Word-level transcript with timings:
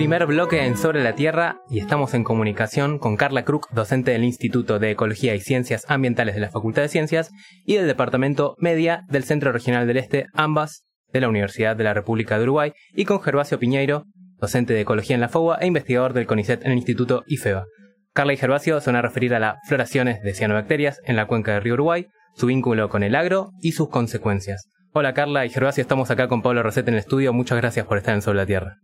primer 0.00 0.24
bloque 0.24 0.64
en 0.64 0.78
Sobre 0.78 1.04
la 1.04 1.14
Tierra 1.14 1.60
y 1.68 1.78
estamos 1.78 2.14
en 2.14 2.24
comunicación 2.24 2.98
con 2.98 3.18
Carla 3.18 3.44
Kruk, 3.44 3.68
docente 3.72 4.12
del 4.12 4.24
Instituto 4.24 4.78
de 4.78 4.92
Ecología 4.92 5.34
y 5.34 5.40
Ciencias 5.40 5.84
Ambientales 5.88 6.34
de 6.34 6.40
la 6.40 6.48
Facultad 6.48 6.80
de 6.80 6.88
Ciencias 6.88 7.30
y 7.66 7.74
del 7.74 7.86
Departamento 7.86 8.56
Media 8.56 9.04
del 9.10 9.24
Centro 9.24 9.52
Regional 9.52 9.86
del 9.86 9.98
Este, 9.98 10.24
ambas 10.32 10.86
de 11.12 11.20
la 11.20 11.28
Universidad 11.28 11.76
de 11.76 11.84
la 11.84 11.92
República 11.92 12.38
de 12.38 12.44
Uruguay, 12.44 12.72
y 12.94 13.04
con 13.04 13.20
Gervasio 13.20 13.58
Piñeiro, 13.58 14.04
docente 14.38 14.72
de 14.72 14.80
Ecología 14.80 15.16
en 15.16 15.20
la 15.20 15.28
FOA 15.28 15.58
e 15.60 15.66
investigador 15.66 16.14
del 16.14 16.26
CONICET 16.26 16.64
en 16.64 16.70
el 16.72 16.78
Instituto 16.78 17.22
IFEBA. 17.26 17.66
Carla 18.14 18.32
y 18.32 18.38
Gervasio 18.38 18.80
van 18.80 18.96
a 18.96 19.02
referir 19.02 19.34
a 19.34 19.38
las 19.38 19.56
floraciones 19.68 20.22
de 20.22 20.32
cianobacterias 20.32 21.02
en 21.04 21.16
la 21.16 21.26
cuenca 21.26 21.52
del 21.52 21.62
río 21.62 21.74
Uruguay, 21.74 22.06
su 22.36 22.46
vínculo 22.46 22.88
con 22.88 23.02
el 23.02 23.14
agro 23.14 23.50
y 23.60 23.72
sus 23.72 23.90
consecuencias. 23.90 24.64
Hola 24.94 25.12
Carla 25.12 25.44
y 25.44 25.50
Gervasio, 25.50 25.82
estamos 25.82 26.10
acá 26.10 26.26
con 26.26 26.40
Pablo 26.40 26.62
Rosete 26.62 26.88
en 26.88 26.94
el 26.94 27.00
estudio. 27.00 27.34
Muchas 27.34 27.58
gracias 27.58 27.84
por 27.84 27.98
estar 27.98 28.14
en 28.14 28.22
Sobre 28.22 28.38
la 28.38 28.46
Tierra. 28.46 28.78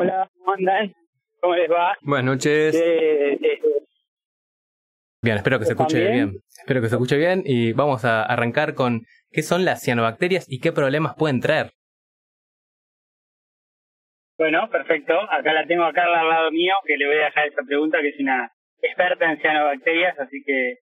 Hola, 0.00 0.30
¿cómo 0.38 0.52
andan? 0.54 0.94
¿Cómo 1.40 1.54
les 1.56 1.70
va? 1.70 1.96
Buenas 2.02 2.24
noches. 2.24 2.74
Eh, 2.74 3.32
eh, 3.34 3.60
bien, 5.22 5.36
espero 5.36 5.58
que 5.58 5.64
se 5.66 5.72
escuche 5.72 5.98
¿Están 5.98 6.14
bien? 6.14 6.42
Espero 6.58 6.80
que 6.80 6.88
se 6.88 6.94
escuche 6.94 7.16
bien 7.16 7.42
y 7.44 7.72
vamos 7.72 8.04
a 8.04 8.22
arrancar 8.22 8.74
con 8.74 9.02
qué 9.30 9.42
son 9.42 9.64
las 9.64 9.82
cianobacterias 9.82 10.46
y 10.48 10.60
qué 10.60 10.72
problemas 10.72 11.14
pueden 11.16 11.40
traer. 11.40 11.70
bueno, 14.38 14.70
perfecto. 14.70 15.12
Acá 15.30 15.52
la 15.52 15.66
tengo 15.66 15.84
a 15.84 15.92
Carla 15.92 16.20
al 16.20 16.28
lado 16.30 16.50
mío, 16.50 16.72
que 16.86 16.96
le 16.96 17.06
voy 17.06 17.16
a 17.16 17.24
dejar 17.26 17.48
esa 17.48 17.62
pregunta, 17.62 18.00
que 18.00 18.08
es 18.08 18.20
una 18.20 18.50
experta 18.80 19.30
en 19.30 19.38
cianobacterias, 19.40 20.18
así 20.18 20.42
que... 20.46 20.76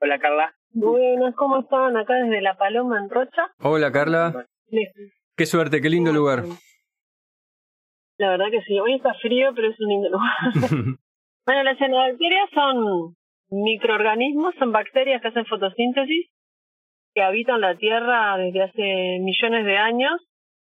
Hola, 0.00 0.18
Carla. 0.18 0.54
Buenas, 0.70 1.34
¿cómo 1.34 1.60
están? 1.60 1.96
Acá 1.98 2.14
desde 2.14 2.40
La 2.40 2.56
Paloma 2.56 2.98
en 2.98 3.10
Rocha. 3.10 3.42
Hola 3.60 3.92
Carla, 3.92 4.46
Les- 4.68 4.90
qué 5.36 5.44
suerte, 5.46 5.80
qué 5.82 5.88
lindo 5.90 6.12
lugar. 6.12 6.44
La 8.18 8.30
verdad 8.30 8.50
que 8.50 8.62
sí, 8.62 8.78
hoy 8.78 8.94
está 8.94 9.12
frío, 9.14 9.52
pero 9.54 9.68
es 9.68 9.80
un 9.80 9.88
lindo 9.88 10.08
lugar. 10.10 10.34
bueno, 11.46 11.62
las 11.64 11.78
cianobacterias 11.78 12.48
son 12.54 13.16
microorganismos, 13.50 14.54
son 14.58 14.72
bacterias 14.72 15.20
que 15.20 15.28
hacen 15.28 15.46
fotosíntesis, 15.46 16.30
que 17.14 17.22
habitan 17.22 17.60
la 17.60 17.76
Tierra 17.76 18.36
desde 18.36 18.62
hace 18.62 19.18
millones 19.20 19.64
de 19.64 19.76
años. 19.76 20.20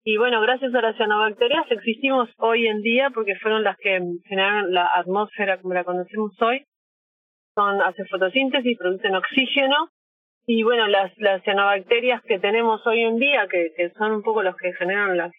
Y 0.04 0.18
bueno, 0.18 0.42
gracias 0.42 0.74
a 0.74 0.82
las 0.82 0.96
cianobacterias 0.96 1.66
existimos 1.70 2.30
hoy 2.38 2.68
en 2.68 2.82
día 2.82 3.10
porque 3.14 3.36
fueron 3.36 3.64
las 3.64 3.78
que 3.78 4.00
generaron 4.26 4.74
la 4.74 4.90
atmósfera 4.96 5.62
como 5.62 5.74
la 5.74 5.84
conocemos 5.84 6.32
hoy. 6.42 6.66
Son, 7.56 7.82
hacen 7.82 8.08
fotosíntesis, 8.08 8.78
producen 8.78 9.16
oxígeno. 9.16 9.90
Y 10.46 10.64
bueno, 10.64 10.88
las, 10.88 11.12
las 11.18 11.44
cianobacterias 11.44 12.22
que 12.24 12.40
tenemos 12.40 12.86
hoy 12.88 13.02
en 13.02 13.18
día, 13.18 13.48
que, 13.50 13.72
que 13.76 13.90
son 13.92 14.14
un 14.14 14.24
poco 14.24 14.44
los 14.44 14.56
que 14.56 14.72
generan 14.74 15.18
las, 15.18 15.32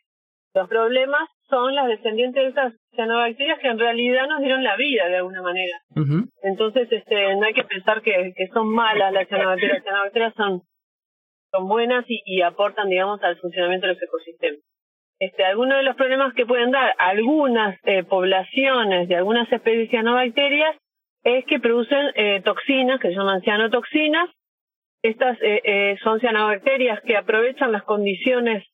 los 0.54 0.68
problemas, 0.68 1.28
son 1.48 1.74
las 1.74 1.88
descendientes 1.88 2.42
de 2.42 2.50
esas 2.50 2.74
cianobacterias 2.94 3.58
que 3.60 3.68
en 3.68 3.78
realidad 3.78 4.26
nos 4.28 4.40
dieron 4.40 4.62
la 4.62 4.76
vida 4.76 5.08
de 5.08 5.16
alguna 5.16 5.42
manera. 5.42 5.78
Entonces, 6.42 6.88
este, 6.90 7.34
no 7.36 7.46
hay 7.46 7.54
que 7.54 7.64
pensar 7.64 8.02
que, 8.02 8.32
que 8.36 8.48
son 8.48 8.68
malas 8.68 9.12
las 9.12 9.28
cianobacterias. 9.28 9.78
Las 9.78 9.84
cianobacterias 9.84 10.34
son, 10.34 10.62
son 11.50 11.68
buenas 11.68 12.04
y, 12.08 12.22
y 12.24 12.42
aportan, 12.42 12.88
digamos, 12.88 13.22
al 13.22 13.36
funcionamiento 13.38 13.86
de 13.86 13.94
los 13.94 14.02
ecosistemas. 14.02 14.60
Este, 15.20 15.44
algunos 15.44 15.78
de 15.78 15.82
los 15.82 15.96
problemas 15.96 16.32
que 16.34 16.46
pueden 16.46 16.70
dar 16.70 16.94
algunas 16.98 17.76
eh, 17.84 18.04
poblaciones 18.04 19.08
de 19.08 19.16
algunas 19.16 19.50
especies 19.50 19.86
de 19.86 19.88
cianobacterias 19.88 20.76
es 21.24 21.44
que 21.46 21.58
producen 21.58 22.12
eh, 22.14 22.40
toxinas, 22.44 23.00
que 23.00 23.08
se 23.08 23.14
llaman 23.14 23.42
cianotoxinas. 23.42 24.30
Estas 25.02 25.36
eh, 25.42 25.60
eh, 25.64 25.96
son 26.02 26.20
cianobacterias 26.20 27.00
que 27.02 27.16
aprovechan 27.16 27.72
las 27.72 27.82
condiciones 27.82 28.64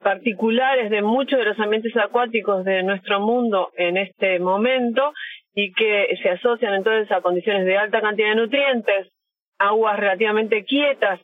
particulares 0.00 0.90
de 0.90 1.02
muchos 1.02 1.38
de 1.38 1.46
los 1.46 1.58
ambientes 1.58 1.96
acuáticos 1.96 2.64
de 2.64 2.82
nuestro 2.82 3.20
mundo 3.20 3.70
en 3.76 3.96
este 3.96 4.38
momento 4.38 5.12
y 5.54 5.72
que 5.72 6.16
se 6.22 6.30
asocian 6.30 6.74
entonces 6.74 7.10
a 7.10 7.22
condiciones 7.22 7.64
de 7.64 7.78
alta 7.78 8.00
cantidad 8.00 8.28
de 8.28 8.34
nutrientes, 8.36 9.08
aguas 9.58 9.98
relativamente 9.98 10.64
quietas, 10.64 11.20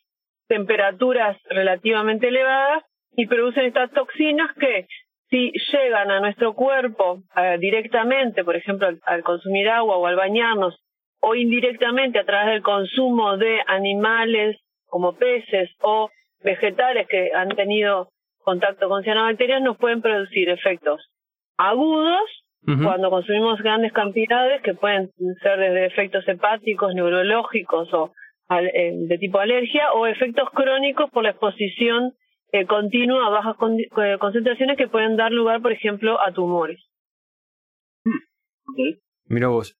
temperaturas 0.49 1.37
relativamente 1.51 2.29
elevadas 2.29 2.83
y 3.15 3.27
producen 3.27 3.67
estas 3.67 3.91
toxinas 3.91 4.51
que 4.59 4.87
si 5.29 5.53
llegan 5.73 6.11
a 6.11 6.21
nuestro 6.21 6.55
cuerpo 6.55 7.23
eh, 7.37 7.57
directamente, 7.59 8.45
por 8.45 8.57
ejemplo, 8.57 8.89
al 9.05 9.23
consumir 9.23 9.69
agua 9.69 9.97
o 9.97 10.07
al 10.07 10.17
bañarnos, 10.17 10.79
o 11.21 11.35
indirectamente 11.35 12.19
a 12.19 12.25
través 12.25 12.55
del 12.55 12.63
consumo 12.63 13.37
de 13.37 13.61
animales 13.67 14.57
como 14.87 15.15
peces 15.15 15.71
o 15.81 16.11
vegetales 16.43 17.07
que 17.09 17.31
han 17.35 17.49
tenido 17.51 18.09
contacto 18.43 18.89
con 18.89 19.03
cianobacterias, 19.03 19.63
nos 19.63 19.77
pueden 19.79 20.03
producir 20.03 20.49
efectos 20.49 21.11
agudos 21.59 22.21
cuando 22.85 23.11
consumimos 23.11 23.61
grandes 23.61 23.93
cantidades 23.93 24.63
que 24.63 24.75
pueden 24.75 25.11
ser 25.43 25.59
desde 25.59 25.87
efectos 25.87 26.27
hepáticos, 26.29 26.95
neurológicos 26.95 27.93
o 27.93 28.13
al- 28.49 28.69
eh, 28.69 28.93
de 29.09 29.19
tipo 29.19 29.39
alergia 29.41 29.93
o 29.95 30.07
efectos 30.07 30.49
crónicos 30.55 31.11
por 31.11 31.25
la 31.25 31.31
exposición 31.31 32.13
eh, 32.53 32.67
continua 32.67 33.27
a 33.27 33.31
bajas 33.31 33.57
condi- 33.57 33.89
eh, 34.05 34.19
concentraciones 34.19 34.77
que 34.77 34.87
pueden 34.87 35.17
dar 35.17 35.33
lugar, 35.33 35.61
por 35.63 35.73
ejemplo, 35.73 36.21
a 36.21 36.33
tumores. 36.33 36.79
Mira 39.27 39.49
vos. 39.49 39.77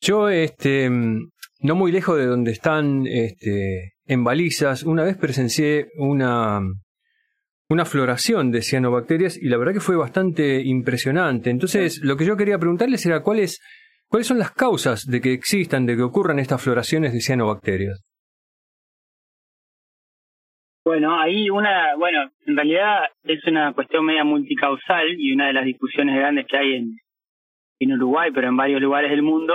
Yo, 0.00 0.28
este, 0.28 0.88
mm, 0.90 1.30
no 1.62 1.74
muy 1.74 1.92
lejos 1.92 2.18
de 2.18 2.26
donde 2.26 2.52
están, 2.52 3.06
este, 3.06 3.94
en 4.06 4.22
balizas, 4.24 4.82
una 4.82 5.02
vez 5.04 5.16
presencié 5.16 5.86
una, 5.96 6.60
una 7.74 7.84
floración 7.84 8.50
de 8.50 8.62
cianobacterias 8.62 9.36
y 9.40 9.48
la 9.48 9.58
verdad 9.58 9.74
que 9.74 9.80
fue 9.80 9.96
bastante 9.96 10.62
impresionante. 10.62 11.50
Entonces, 11.50 12.00
lo 12.02 12.16
que 12.16 12.24
yo 12.24 12.36
quería 12.36 12.58
preguntarles 12.58 13.04
era 13.04 13.20
cuáles, 13.22 13.60
cuáles 14.08 14.26
son 14.26 14.38
las 14.38 14.52
causas 14.52 15.04
de 15.06 15.20
que 15.20 15.32
existan, 15.32 15.84
de 15.86 15.96
que 15.96 16.02
ocurran 16.02 16.38
estas 16.38 16.62
floraciones 16.62 17.12
de 17.12 17.20
cianobacterias. 17.20 18.02
Bueno, 20.84 21.18
ahí 21.18 21.48
una, 21.48 21.94
bueno, 21.96 22.30
en 22.46 22.56
realidad 22.56 23.04
es 23.22 23.42
una 23.46 23.72
cuestión 23.72 24.04
media 24.04 24.22
multicausal 24.24 25.18
y 25.18 25.32
una 25.32 25.46
de 25.46 25.54
las 25.54 25.64
discusiones 25.64 26.14
grandes 26.14 26.46
que 26.46 26.58
hay 26.58 26.74
en, 26.74 26.96
en 27.80 27.92
Uruguay, 27.94 28.30
pero 28.34 28.48
en 28.48 28.56
varios 28.56 28.82
lugares 28.82 29.10
del 29.10 29.22
mundo, 29.22 29.54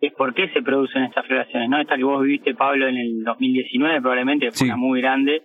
es 0.00 0.12
por 0.12 0.34
qué 0.34 0.50
se 0.50 0.60
producen 0.60 1.04
estas 1.04 1.26
floraciones, 1.26 1.70
¿no? 1.70 1.80
Esta 1.80 1.96
que 1.96 2.04
vos 2.04 2.22
viviste, 2.22 2.54
Pablo, 2.54 2.86
en 2.88 2.98
el 2.98 3.24
2019 3.24 4.00
probablemente 4.02 4.48
fue 4.50 4.58
Sí. 4.58 4.64
una 4.66 4.76
muy 4.76 5.00
grande 5.00 5.42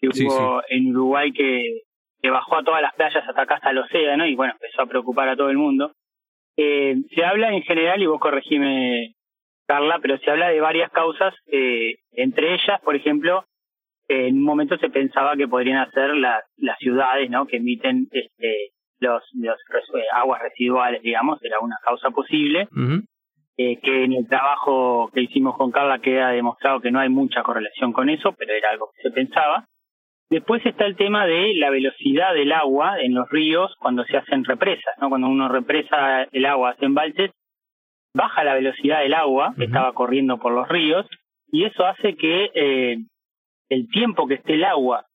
que 0.00 0.08
Sí, 0.12 0.26
hubo 0.26 0.62
en 0.68 0.90
Uruguay 0.90 1.32
que, 1.32 1.82
que 2.20 2.30
bajó 2.30 2.56
a 2.56 2.64
todas 2.64 2.82
las 2.82 2.94
playas 2.94 3.26
hasta 3.26 3.42
acá, 3.42 3.56
hasta 3.56 3.70
el 3.70 3.78
océano, 3.78 4.26
y 4.26 4.34
bueno, 4.34 4.54
empezó 4.54 4.82
a 4.82 4.86
preocupar 4.86 5.28
a 5.28 5.36
todo 5.36 5.50
el 5.50 5.58
mundo. 5.58 5.92
Eh, 6.56 6.96
se 7.14 7.24
habla 7.24 7.52
en 7.52 7.62
general, 7.62 8.02
y 8.02 8.06
vos 8.06 8.20
corregime, 8.20 9.14
Carla, 9.66 9.98
pero 10.00 10.18
se 10.18 10.30
habla 10.30 10.48
de 10.48 10.60
varias 10.60 10.90
causas, 10.90 11.34
eh, 11.46 11.96
entre 12.12 12.54
ellas, 12.54 12.80
por 12.82 12.96
ejemplo, 12.96 13.44
en 14.08 14.36
un 14.36 14.44
momento 14.44 14.78
se 14.78 14.88
pensaba 14.88 15.36
que 15.36 15.46
podrían 15.46 15.90
ser 15.92 16.14
las, 16.14 16.42
las 16.56 16.78
ciudades, 16.78 17.28
¿no? 17.28 17.46
Que 17.46 17.58
emiten 17.58 18.08
este, 18.10 18.70
los, 19.00 19.22
los 19.34 19.58
eh, 19.94 20.04
aguas 20.12 20.42
residuales, 20.42 21.02
digamos, 21.02 21.42
era 21.44 21.60
una 21.60 21.76
causa 21.84 22.10
posible, 22.10 22.68
eh, 23.56 23.78
que 23.80 24.04
en 24.04 24.12
el 24.12 24.26
trabajo 24.26 25.10
que 25.12 25.22
hicimos 25.22 25.56
con 25.56 25.70
Carla 25.70 25.98
queda 25.98 26.30
demostrado 26.30 26.80
que 26.80 26.90
no 26.90 27.00
hay 27.00 27.08
mucha 27.08 27.42
correlación 27.42 27.92
con 27.92 28.08
eso, 28.08 28.32
pero 28.32 28.54
era 28.54 28.70
algo 28.70 28.90
que 28.94 29.02
se 29.02 29.10
pensaba. 29.10 29.66
Después 30.30 30.64
está 30.66 30.84
el 30.84 30.96
tema 30.96 31.26
de 31.26 31.54
la 31.54 31.70
velocidad 31.70 32.34
del 32.34 32.52
agua 32.52 33.00
en 33.00 33.14
los 33.14 33.28
ríos 33.30 33.74
cuando 33.78 34.04
se 34.04 34.18
hacen 34.18 34.44
represas, 34.44 34.94
¿no? 35.00 35.08
Cuando 35.08 35.28
uno 35.28 35.48
represa 35.48 36.24
el 36.24 36.44
agua, 36.44 36.70
hace 36.70 36.84
embalses, 36.84 37.30
baja 38.14 38.44
la 38.44 38.54
velocidad 38.54 39.00
del 39.00 39.14
agua 39.14 39.54
que 39.56 39.64
estaba 39.64 39.92
corriendo 39.94 40.38
por 40.38 40.52
los 40.52 40.68
ríos 40.68 41.06
y 41.50 41.64
eso 41.64 41.86
hace 41.86 42.14
que 42.14 42.50
eh, 42.54 42.98
el 43.70 43.88
tiempo 43.88 44.26
que 44.26 44.34
esté 44.34 44.54
el 44.54 44.64
agua 44.64 45.06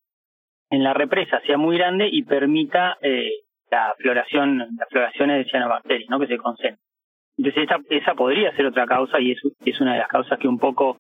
en 0.72 0.84
la 0.84 0.94
represa 0.96 1.42
sea 1.46 1.58
muy 1.58 1.78
grande 1.78 2.10
y 2.12 2.24
permita 2.24 2.98
eh, 3.02 3.30
la 3.70 3.94
floración, 4.00 4.58
las 4.58 4.90
floraciones 4.90 5.46
de 5.46 5.52
cianobacterias, 5.52 6.10
¿no? 6.10 6.20
Que 6.20 6.28
se 6.28 6.38
concentren. 6.38 6.80
Entonces 7.38 7.64
esa, 7.64 7.80
esa 7.90 8.16
podría 8.16 8.56
ser 8.56 8.66
otra 8.66 8.88
causa 8.88 9.20
y 9.20 9.32
es, 9.32 9.42
es 9.66 9.80
una 9.80 9.94
de 9.94 10.00
las 10.00 10.08
causas 10.08 10.40
que 10.40 10.48
un 10.48 10.58
poco 10.58 10.98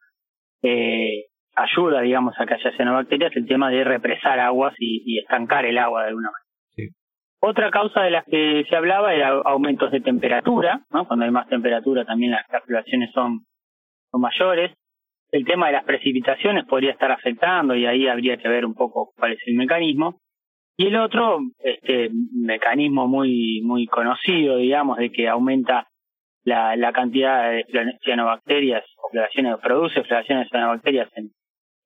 eh, 0.61 1.25
ayuda, 1.55 2.01
digamos, 2.01 2.33
a 2.39 2.45
que 2.45 2.55
haya 2.55 2.71
cianobacterias, 2.75 3.35
el 3.35 3.47
tema 3.47 3.69
de 3.69 3.83
represar 3.83 4.39
aguas 4.39 4.73
y, 4.79 5.03
y 5.05 5.19
estancar 5.19 5.65
el 5.65 5.77
agua 5.77 6.03
de 6.03 6.09
alguna 6.09 6.29
manera. 6.31 6.43
Sí. 6.75 6.89
Otra 7.39 7.71
causa 7.71 8.01
de 8.01 8.11
las 8.11 8.25
que 8.25 8.65
se 8.69 8.75
hablaba 8.75 9.13
era 9.13 9.29
aumentos 9.45 9.91
de 9.91 10.01
temperatura, 10.01 10.81
¿no? 10.91 11.07
Cuando 11.07 11.25
hay 11.25 11.31
más 11.31 11.47
temperatura 11.47 12.05
también 12.05 12.31
las, 12.31 12.45
las 12.51 12.63
floraciones 12.63 13.11
son, 13.11 13.41
son 14.11 14.21
mayores. 14.21 14.71
El 15.31 15.45
tema 15.45 15.67
de 15.67 15.73
las 15.73 15.83
precipitaciones 15.83 16.65
podría 16.65 16.91
estar 16.91 17.11
afectando 17.11 17.75
y 17.75 17.85
ahí 17.85 18.07
habría 18.07 18.37
que 18.37 18.47
ver 18.47 18.65
un 18.65 18.75
poco 18.75 19.11
cuál 19.17 19.33
es 19.33 19.39
el 19.45 19.55
mecanismo. 19.55 20.19
Y 20.77 20.87
el 20.87 20.95
otro, 20.95 21.39
este 21.59 22.09
mecanismo 22.33 23.07
muy 23.07 23.61
muy 23.63 23.85
conocido, 23.87 24.57
digamos, 24.57 24.97
de 24.97 25.11
que 25.11 25.27
aumenta 25.27 25.87
la, 26.43 26.75
la 26.75 26.91
cantidad 26.91 27.51
de 27.51 27.65
cianobacterias 28.03 28.83
o 28.97 29.09
floraciones, 29.11 29.57
produce 29.61 30.03
floraciones 30.03 30.45
de 30.45 30.49
cianobacterias 30.49 31.09
en, 31.15 31.31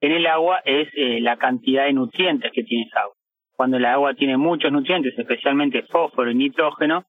en 0.01 0.11
el 0.11 0.27
agua, 0.27 0.61
es 0.65 0.87
eh, 0.95 1.19
la 1.21 1.37
cantidad 1.37 1.85
de 1.85 1.93
nutrientes 1.93 2.51
que 2.51 2.63
tiene 2.63 2.85
esa 2.85 3.01
agua. 3.01 3.15
cuando 3.55 3.77
el 3.77 3.85
agua 3.85 4.13
tiene 4.13 4.37
muchos 4.37 4.71
nutrientes, 4.71 5.17
especialmente 5.17 5.81
fósforo 5.83 6.29
y 6.29 6.35
nitrógeno, 6.35 7.05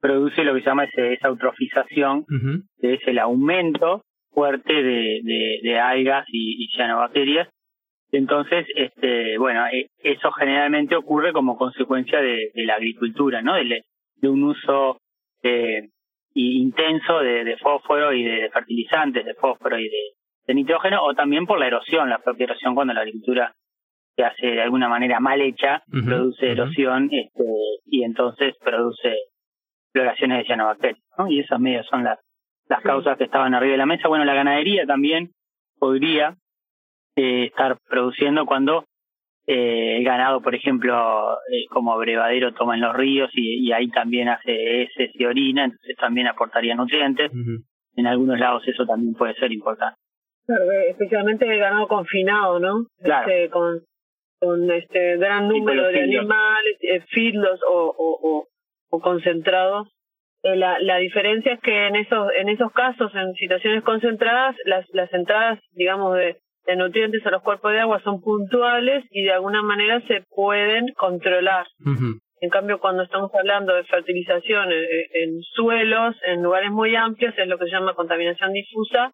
produce 0.00 0.44
lo 0.44 0.54
que 0.54 0.60
se 0.60 0.66
llama 0.66 0.84
esa 0.84 1.28
eutrofización, 1.28 2.26
que 2.80 2.94
es 2.94 3.00
el 3.06 3.18
aumento 3.18 4.02
fuerte 4.30 4.82
de, 4.82 5.60
de, 5.62 5.78
algas 5.78 6.26
y, 6.28 6.64
y, 6.64 6.68
cianobacterias. 6.76 7.48
Entonces, 8.12 8.66
este, 8.76 9.38
bueno, 9.38 9.66
e, 9.68 9.88
eso 10.02 10.30
generalmente 10.32 10.94
ocurre 10.94 11.32
como 11.32 11.56
consecuencia 11.56 12.20
de, 12.20 12.50
la 12.54 12.74
agricultura, 12.74 13.40
¿no? 13.40 13.54
De, 13.54 13.84
de 14.16 14.28
un 14.28 14.44
uso 14.44 15.00
eh, 15.42 15.88
intenso 16.34 17.20
de, 17.20 17.56
fósforo 17.56 18.12
y 18.12 18.24
de, 18.24 18.50
fertilizantes 18.50 19.24
de 19.24 19.34
fósforo 19.34 19.78
y 19.78 19.88
de, 19.88 20.02
nitrógeno, 20.54 21.02
o 21.02 21.14
también 21.14 21.46
por 21.46 21.58
la 21.58 21.66
erosión, 21.66 22.08
la 22.08 22.18
propia 22.18 22.44
erosión 22.44 22.74
cuando 22.74 22.94
la 22.94 23.00
agricultura 23.00 23.54
se 24.14 24.24
hace 24.24 24.46
de 24.46 24.62
alguna 24.62 24.88
manera 24.88 25.20
mal 25.20 25.40
hecha, 25.40 25.82
produce 25.86 26.50
erosión 26.50 27.08
este, 27.12 27.44
y 27.84 28.02
entonces 28.02 28.54
produce 28.62 29.14
floraciones 29.92 30.38
de 30.38 30.44
cianobacterias, 30.44 31.04
¿no? 31.18 31.28
Y 31.28 31.40
esas 31.40 31.60
medias 31.60 31.86
son 31.86 32.04
las, 32.04 32.18
las 32.68 32.80
causas 32.82 33.18
que 33.18 33.24
estaban 33.24 33.54
arriba 33.54 33.72
de 33.72 33.78
la 33.78 33.86
mesa. 33.86 34.08
Bueno, 34.08 34.24
la 34.24 34.34
ganadería 34.34 34.86
también 34.86 35.30
podría 35.78 36.36
eh, 37.16 37.44
estar 37.46 37.78
produciendo 37.88 38.46
cuando 38.46 38.84
eh, 39.46 39.98
el 39.98 40.04
ganado, 40.04 40.40
por 40.40 40.54
ejemplo, 40.54 41.34
eh, 41.50 41.66
como 41.70 41.92
abrevadero 41.92 42.52
toma 42.52 42.74
en 42.74 42.80
los 42.80 42.96
ríos 42.96 43.30
y, 43.34 43.70
ahí 43.72 43.88
también 43.88 44.28
hace 44.28 44.82
heces 44.82 45.10
y 45.14 45.24
orina, 45.24 45.64
entonces 45.64 45.96
también 45.96 46.26
aportaría 46.26 46.74
nutrientes. 46.74 47.30
En 47.94 48.06
algunos 48.06 48.38
lados 48.38 48.66
eso 48.66 48.84
también 48.84 49.14
puede 49.14 49.34
ser 49.34 49.52
importante. 49.52 49.98
Claro, 50.46 50.70
especialmente 50.88 51.44
el 51.44 51.58
ganado 51.58 51.88
confinado, 51.88 52.58
¿no? 52.60 52.86
Claro. 53.02 53.28
Este, 53.28 53.50
con, 53.50 53.80
con 54.38 54.70
este 54.70 55.16
gran 55.16 55.48
número 55.48 55.88
de 55.88 56.02
animales, 56.02 56.76
eh, 56.82 57.02
o, 57.68 57.94
o, 57.98 58.46
o, 58.90 59.00
concentrados. 59.00 59.88
Eh, 60.42 60.56
la, 60.56 60.78
la 60.78 60.98
diferencia 60.98 61.54
es 61.54 61.60
que 61.60 61.86
en 61.86 61.96
esos, 61.96 62.28
en 62.36 62.48
esos 62.48 62.72
casos, 62.72 63.12
en 63.14 63.34
situaciones 63.34 63.82
concentradas, 63.82 64.54
las, 64.64 64.86
las 64.92 65.12
entradas, 65.12 65.58
digamos, 65.72 66.16
de, 66.16 66.36
de 66.66 66.76
nutrientes 66.76 67.24
a 67.26 67.30
los 67.30 67.42
cuerpos 67.42 67.72
de 67.72 67.80
agua 67.80 68.00
son 68.02 68.20
puntuales 68.20 69.04
y 69.10 69.22
de 69.22 69.32
alguna 69.32 69.62
manera 69.62 70.00
se 70.06 70.22
pueden 70.28 70.92
controlar. 70.96 71.66
En 72.40 72.50
cambio, 72.50 72.78
cuando 72.80 73.02
estamos 73.02 73.30
hablando 73.34 73.74
de 73.74 73.84
fertilización 73.84 74.68
en, 74.70 75.40
suelos, 75.42 76.14
en 76.26 76.42
lugares 76.42 76.70
muy 76.70 76.94
amplios, 76.94 77.34
es 77.36 77.48
lo 77.48 77.58
que 77.58 77.64
se 77.64 77.70
llama 77.70 77.94
contaminación 77.94 78.52
difusa. 78.52 79.12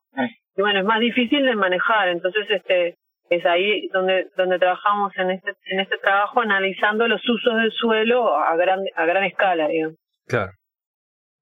Y 0.57 0.63
bueno, 0.63 0.81
es 0.81 0.85
más 0.85 1.01
difícil 1.01 1.45
de 1.45 1.55
manejar. 1.57 2.09
Entonces, 2.09 2.47
este, 2.51 2.97
es 3.31 3.45
ahí 3.47 3.89
donde, 3.93 4.29
donde 4.37 4.59
trabajamos 4.59 5.13
en 5.17 5.31
este, 5.31 5.53
en 5.67 5.81
este 5.81 5.97
trabajo, 5.99 6.41
analizando 6.41 7.09
los 7.09 7.21
usos 7.29 7.57
del 7.57 7.73
suelo 7.73 8.37
a 8.37 8.55
gran, 8.57 8.81
a 8.95 9.05
gran 9.07 9.25
escala, 9.25 9.69
digamos. 9.69 9.97
Claro. 10.27 10.53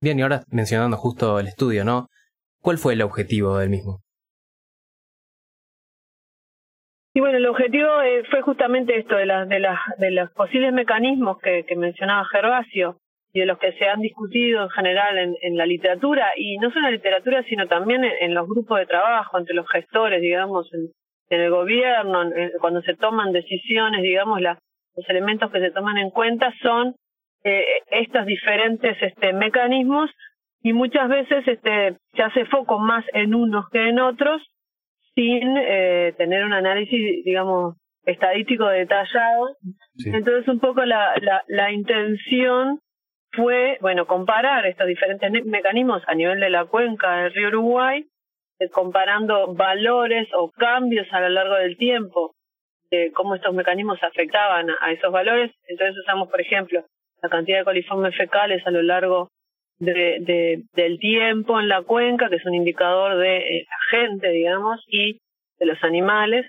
Bien, 0.00 0.18
y 0.18 0.22
ahora 0.22 0.42
mencionando 0.50 0.96
justo 0.96 1.38
el 1.38 1.46
estudio, 1.46 1.84
¿no? 1.84 2.06
¿Cuál 2.62 2.78
fue 2.78 2.94
el 2.94 3.02
objetivo 3.02 3.58
del 3.58 3.70
mismo? 3.70 4.00
Y 7.12 7.20
bueno, 7.20 7.38
el 7.38 7.46
objetivo 7.46 8.00
eh, 8.02 8.22
fue 8.30 8.40
justamente 8.42 8.96
esto 8.96 9.16
de, 9.16 9.26
las 9.26 9.48
de, 9.48 9.58
las 9.58 9.80
de 9.98 10.10
los 10.12 10.30
posibles 10.30 10.72
mecanismos 10.72 11.38
que, 11.38 11.64
que 11.66 11.74
mencionaba 11.74 12.24
Gervasio 12.30 12.98
y 13.32 13.40
de 13.40 13.46
los 13.46 13.58
que 13.58 13.72
se 13.72 13.88
han 13.88 14.00
discutido 14.00 14.62
en 14.62 14.70
general 14.70 15.18
en, 15.18 15.36
en 15.42 15.56
la 15.56 15.66
literatura, 15.66 16.30
y 16.36 16.56
no 16.58 16.70
solo 16.70 16.86
en 16.86 16.92
la 16.92 16.96
literatura, 16.96 17.42
sino 17.44 17.68
también 17.68 18.04
en, 18.04 18.34
los 18.34 18.48
grupos 18.48 18.78
de 18.78 18.86
trabajo, 18.86 19.38
entre 19.38 19.54
los 19.54 19.68
gestores, 19.68 20.20
digamos, 20.20 20.68
en, 20.72 20.88
en 21.30 21.40
el 21.40 21.50
gobierno, 21.50 22.30
cuando 22.60 22.82
se 22.82 22.96
toman 22.96 23.32
decisiones, 23.32 24.02
digamos, 24.02 24.40
la, 24.40 24.58
los 24.96 25.08
elementos 25.08 25.50
que 25.50 25.60
se 25.60 25.70
toman 25.70 25.98
en 25.98 26.10
cuenta 26.10 26.52
son 26.62 26.94
eh, 27.44 27.64
estos 27.90 28.26
diferentes 28.26 28.96
este, 29.00 29.32
mecanismos 29.32 30.10
y 30.62 30.72
muchas 30.72 31.08
veces 31.08 31.46
este, 31.46 31.96
se 32.14 32.22
hace 32.22 32.44
foco 32.46 32.78
más 32.78 33.04
en 33.14 33.34
unos 33.34 33.68
que 33.70 33.88
en 33.88 33.98
otros 33.98 34.42
sin 35.14 35.56
eh, 35.56 36.14
tener 36.18 36.44
un 36.44 36.52
análisis, 36.52 37.24
digamos, 37.24 37.76
estadístico 38.04 38.66
detallado. 38.66 39.56
Entonces, 40.04 40.48
un 40.48 40.60
poco 40.60 40.84
la, 40.84 41.14
la, 41.20 41.42
la 41.48 41.72
intención 41.72 42.80
fue, 43.32 43.78
bueno, 43.80 44.06
comparar 44.06 44.66
estos 44.66 44.86
diferentes 44.86 45.44
mecanismos 45.44 46.02
a 46.06 46.14
nivel 46.14 46.40
de 46.40 46.50
la 46.50 46.64
cuenca 46.64 47.22
del 47.22 47.32
río 47.32 47.48
Uruguay, 47.48 48.06
eh, 48.58 48.68
comparando 48.68 49.54
valores 49.54 50.28
o 50.34 50.50
cambios 50.50 51.06
a 51.12 51.20
lo 51.20 51.28
largo 51.28 51.54
del 51.54 51.76
tiempo 51.76 52.34
de 52.90 53.12
cómo 53.12 53.36
estos 53.36 53.54
mecanismos 53.54 54.02
afectaban 54.02 54.68
a 54.80 54.92
esos 54.92 55.12
valores. 55.12 55.52
Entonces 55.68 55.96
usamos, 55.98 56.28
por 56.28 56.40
ejemplo, 56.40 56.84
la 57.22 57.28
cantidad 57.28 57.58
de 57.58 57.64
coliformes 57.64 58.16
fecales 58.16 58.66
a 58.66 58.70
lo 58.70 58.82
largo 58.82 59.28
de, 59.78 60.18
de, 60.20 60.62
del 60.74 60.98
tiempo 60.98 61.58
en 61.60 61.68
la 61.68 61.82
cuenca, 61.82 62.28
que 62.28 62.36
es 62.36 62.46
un 62.46 62.54
indicador 62.54 63.16
de 63.16 63.36
eh, 63.38 63.66
la 63.68 63.98
gente, 63.98 64.30
digamos, 64.30 64.84
y 64.88 65.20
de 65.58 65.66
los 65.66 65.82
animales. 65.84 66.46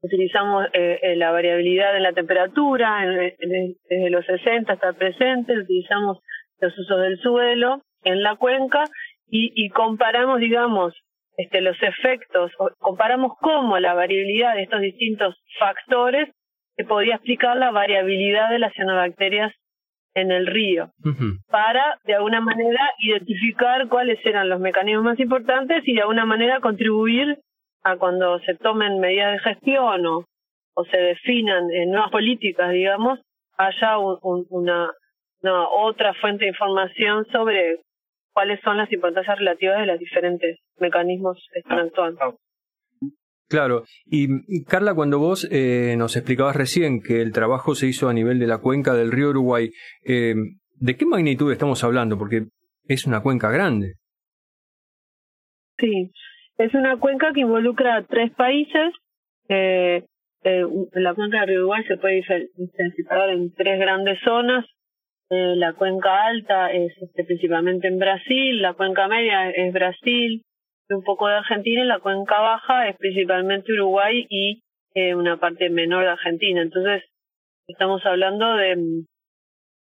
Utilizamos 0.00 0.66
eh, 0.72 1.00
eh, 1.02 1.16
la 1.16 1.32
variabilidad 1.32 1.96
en 1.96 2.04
la 2.04 2.12
temperatura, 2.12 3.04
desde 3.06 4.10
los 4.10 4.24
60 4.26 4.72
hasta 4.72 4.88
el 4.90 4.94
presente, 4.94 5.58
utilizamos 5.58 6.18
los 6.60 6.78
usos 6.78 7.00
del 7.00 7.18
suelo 7.18 7.82
en 8.04 8.22
la 8.22 8.36
cuenca 8.36 8.84
y, 9.28 9.52
y 9.54 9.70
comparamos, 9.70 10.40
digamos, 10.40 10.94
este, 11.38 11.60
los 11.60 11.76
efectos, 11.80 12.50
comparamos 12.78 13.32
cómo 13.40 13.78
la 13.78 13.94
variabilidad 13.94 14.54
de 14.54 14.64
estos 14.64 14.80
distintos 14.80 15.36
factores 15.58 16.28
se 16.76 16.84
podía 16.84 17.14
explicar 17.14 17.56
la 17.56 17.70
variabilidad 17.70 18.50
de 18.50 18.58
las 18.58 18.72
cianobacterias 18.72 19.52
en 20.14 20.32
el 20.32 20.46
río 20.48 20.90
para 21.48 21.98
de 22.04 22.14
alguna 22.14 22.40
manera 22.40 22.80
identificar 22.98 23.86
cuáles 23.88 24.18
eran 24.26 24.48
los 24.48 24.58
mecanismos 24.58 25.04
más 25.04 25.20
importantes 25.20 25.86
y 25.86 25.94
de 25.94 26.00
alguna 26.00 26.24
manera 26.24 26.58
contribuir 26.60 27.38
a 27.82 27.96
cuando 27.96 28.38
se 28.40 28.54
tomen 28.54 29.00
medidas 29.00 29.32
de 29.32 29.54
gestión 29.54 30.06
o, 30.06 30.24
o 30.74 30.84
se 30.84 30.96
definan 30.96 31.70
en 31.70 31.90
nuevas 31.90 32.10
políticas, 32.10 32.72
digamos, 32.72 33.20
haya 33.56 33.98
una, 33.98 34.92
una 35.42 35.68
otra 35.68 36.14
fuente 36.14 36.44
de 36.44 36.50
información 36.50 37.26
sobre 37.32 37.80
cuáles 38.32 38.60
son 38.62 38.76
las 38.76 38.92
importancias 38.92 39.38
relativas 39.38 39.80
de 39.80 39.86
los 39.86 39.98
diferentes 39.98 40.58
mecanismos 40.78 41.44
que 41.52 41.60
están 41.60 41.80
actuando. 41.80 42.38
Claro, 43.48 43.84
y 44.04 44.64
Carla, 44.64 44.94
cuando 44.94 45.18
vos 45.18 45.48
eh, 45.50 45.94
nos 45.96 46.16
explicabas 46.16 46.54
recién 46.54 47.00
que 47.00 47.22
el 47.22 47.32
trabajo 47.32 47.74
se 47.74 47.86
hizo 47.86 48.08
a 48.08 48.12
nivel 48.12 48.38
de 48.38 48.46
la 48.46 48.58
cuenca 48.58 48.92
del 48.92 49.10
río 49.10 49.30
Uruguay, 49.30 49.70
eh, 50.04 50.34
¿de 50.74 50.96
qué 50.96 51.06
magnitud 51.06 51.50
estamos 51.50 51.82
hablando? 51.82 52.18
Porque 52.18 52.44
es 52.84 53.06
una 53.06 53.22
cuenca 53.22 53.50
grande. 53.50 53.94
Sí, 55.78 56.12
es 56.58 56.74
una 56.74 56.98
cuenca 56.98 57.32
que 57.32 57.40
involucra 57.40 57.96
a 57.96 58.02
tres 58.02 58.32
países. 58.34 58.92
Eh, 59.48 60.02
la 60.92 61.14
cuenca 61.14 61.40
del 61.40 61.58
Uruguay 61.58 61.84
se 61.84 61.96
puede 61.96 62.22
separar 62.96 63.30
en 63.30 63.52
tres 63.54 63.78
grandes 63.78 64.18
zonas. 64.24 64.64
Eh, 65.30 65.54
la 65.56 65.74
cuenca 65.74 66.26
alta 66.26 66.72
es 66.72 66.92
este, 67.00 67.24
principalmente 67.24 67.86
en 67.86 67.98
Brasil, 67.98 68.62
la 68.62 68.72
cuenca 68.72 69.08
media 69.08 69.50
es 69.50 69.72
Brasil, 69.74 70.42
un 70.88 71.02
poco 71.02 71.28
de 71.28 71.34
Argentina 71.34 71.82
y 71.82 71.86
la 71.86 71.98
cuenca 71.98 72.40
baja 72.40 72.88
es 72.88 72.96
principalmente 72.96 73.72
Uruguay 73.74 74.26
y 74.30 74.62
eh, 74.94 75.14
una 75.14 75.36
parte 75.36 75.68
menor 75.68 76.04
de 76.04 76.10
Argentina. 76.10 76.62
Entonces, 76.62 77.04
estamos 77.66 78.04
hablando 78.06 78.56
de, 78.56 79.04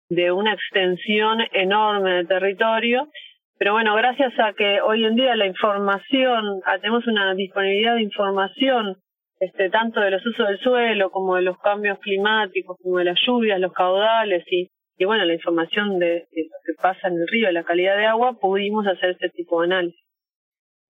de 0.09 0.31
una 0.31 0.53
extensión 0.53 1.39
enorme 1.51 2.11
de 2.11 2.25
territorio. 2.25 3.09
Pero 3.57 3.73
bueno, 3.73 3.95
gracias 3.95 4.33
a 4.39 4.53
que 4.53 4.81
hoy 4.81 5.05
en 5.05 5.15
día 5.15 5.35
la 5.35 5.45
información, 5.45 6.61
ah, 6.65 6.77
tenemos 6.79 7.07
una 7.07 7.33
disponibilidad 7.33 7.95
de 7.95 8.03
información, 8.03 8.97
este, 9.39 9.69
tanto 9.69 9.99
de 9.99 10.11
los 10.11 10.25
usos 10.25 10.47
del 10.47 10.59
suelo 10.59 11.11
como 11.11 11.35
de 11.35 11.43
los 11.43 11.57
cambios 11.59 11.99
climáticos, 11.99 12.77
como 12.81 12.97
de 12.97 13.05
las 13.05 13.19
lluvias, 13.25 13.59
los 13.59 13.73
caudales 13.73 14.43
y, 14.49 14.69
y 14.97 15.05
bueno, 15.05 15.25
la 15.25 15.33
información 15.33 15.99
de, 15.99 16.27
lo 16.31 16.57
que 16.65 16.81
pasa 16.81 17.07
en 17.07 17.15
el 17.15 17.27
río, 17.27 17.51
la 17.51 17.63
calidad 17.63 17.97
de 17.97 18.05
agua, 18.05 18.37
pudimos 18.39 18.85
hacer 18.87 19.11
este 19.11 19.29
tipo 19.29 19.61
de 19.61 19.67
análisis. 19.67 19.99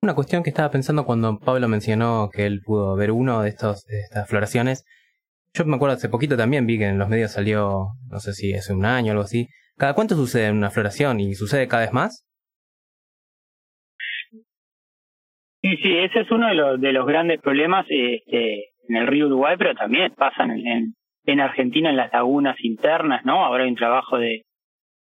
Una 0.01 0.15
cuestión 0.15 0.43
que 0.43 0.50
estaba 0.50 0.70
pensando 0.70 1.05
cuando 1.05 1.39
Pablo 1.39 1.67
mencionó 1.67 2.29
que 2.32 2.46
él 2.46 2.62
pudo 2.63 2.96
ver 2.96 3.12
uno 3.12 3.41
de, 3.41 3.50
estos, 3.50 3.86
de 3.86 4.01
estas 4.01 4.27
floraciones. 4.27 4.84
Yo 5.53 5.65
me 5.65 5.75
acuerdo 5.75 5.96
hace 5.96 6.10
poquito 6.10 6.36
también 6.36 6.65
vi 6.65 6.77
que 6.77 6.88
en 6.88 6.98
los 6.98 7.08
medios 7.08 7.32
salió, 7.32 7.88
no 8.10 8.20
sé 8.20 8.34
si 8.34 8.53
hace 8.53 8.74
un 8.74 8.86
año 8.86 9.10
o 9.10 9.12
algo 9.12 9.24
así. 9.24 9.48
¿Cada 9.77 9.93
cuánto 9.93 10.15
sucede 10.15 10.51
una 10.51 10.72
floración 10.72 11.20
y 11.20 11.36
sucede 11.36 11.67
cada 11.67 11.84
vez 11.84 11.93
más? 11.93 12.25
Sí, 15.63 15.77
sí, 15.77 15.98
ese 15.98 16.20
es 16.20 16.32
uno 16.32 16.48
de 16.48 16.55
los, 16.55 16.82
de 16.82 16.91
los 16.91 17.05
grandes 17.05 17.39
problemas 17.39 17.86
este, 17.88 18.72
en 18.89 18.98
el 18.98 19.08
río 19.08 19.27
Uruguay, 19.27 19.55
pero 19.58 19.74
también 19.74 20.13
pasa 20.13 20.43
en, 20.43 20.93
en, 21.25 21.39
Argentina, 21.39 21.89
en 21.89 21.96
las 21.96 22.12
lagunas 22.12 22.58
internas, 22.60 23.24
¿no? 23.24 23.46
Ahora 23.46 23.63
hay 23.63 23.70
un 23.70 23.77
trabajo 23.77 24.17
de, 24.17 24.43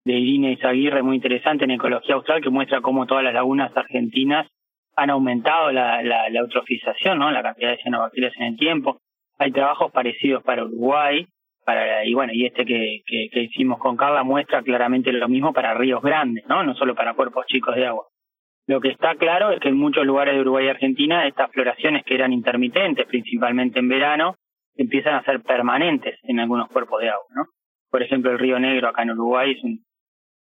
de 0.06 0.14
Irina 0.14 0.52
Izaguirre 0.52 1.02
muy 1.02 1.16
interesante 1.16 1.64
en 1.64 1.72
Ecología 1.72 2.14
Austral 2.14 2.44
que 2.44 2.52
muestra 2.52 2.82
cómo 2.82 3.08
todas 3.08 3.24
las 3.24 3.34
lagunas 3.34 3.76
argentinas 3.76 4.48
han 4.96 5.10
aumentado 5.10 5.72
la, 5.72 6.04
la, 6.04 6.30
la 6.30 6.40
eutrofización, 6.40 7.18
¿no? 7.18 7.32
la 7.32 7.42
cantidad 7.42 7.72
de 7.72 7.78
cianobacterias 7.78 8.34
en 8.38 8.44
el 8.44 8.58
tiempo. 8.58 9.00
Hay 9.40 9.52
trabajos 9.52 9.92
parecidos 9.92 10.44
para 10.44 10.66
Uruguay, 10.66 11.26
para 11.66 12.06
y 12.06 12.14
bueno 12.14 12.32
y 12.32 12.46
este 12.46 12.64
que, 12.64 13.02
que, 13.08 13.30
que 13.32 13.42
hicimos 13.42 13.80
con 13.80 13.98
Carla 13.98 14.22
muestra 14.22 14.62
claramente 14.62 15.12
lo 15.12 15.28
mismo 15.30 15.52
para 15.54 15.74
ríos 15.74 16.02
grandes 16.02 16.46
no 16.48 16.62
no 16.62 16.76
solo 16.76 16.94
para 16.94 17.14
cuerpos 17.14 17.46
chicos 17.48 17.74
de 17.76 17.86
agua 17.86 18.06
lo 18.68 18.80
que 18.80 18.90
está 18.90 19.16
claro 19.16 19.52
es 19.52 19.60
que 19.60 19.70
en 19.70 19.78
muchos 19.78 20.06
lugares 20.06 20.36
de 20.36 20.42
Uruguay 20.42 20.66
y 20.66 20.70
Argentina 20.70 21.28
estas 21.28 21.52
floraciones 21.52 22.04
que 22.04 22.16
eran 22.16 22.34
intermitentes 22.34 23.06
principalmente 23.08 23.80
en 23.80 23.90
verano 23.90 24.36
empiezan 24.76 25.16
a 25.16 25.24
ser 25.24 25.42
permanentes 25.42 26.20
en 26.24 26.40
algunos 26.40 26.70
cuerpos 26.70 27.02
de 27.02 27.10
agua 27.10 27.28
no 27.36 27.46
por 27.90 28.02
ejemplo 28.02 28.32
el 28.32 28.40
río 28.40 28.60
Negro 28.60 28.90
acá 28.90 29.04
en 29.04 29.12
Uruguay 29.12 29.52
es 29.52 29.64
un, 29.64 29.84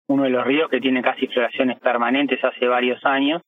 uno 0.09 0.25
de 0.25 0.31
los 0.31 0.47
ríos 0.47 0.71
que 0.71 0.81
tiene 0.81 1.03
casi 1.03 1.27
floraciones 1.27 1.79
permanentes 1.81 2.43
hace 2.43 2.67
varios 2.67 3.05
años. 3.05 3.41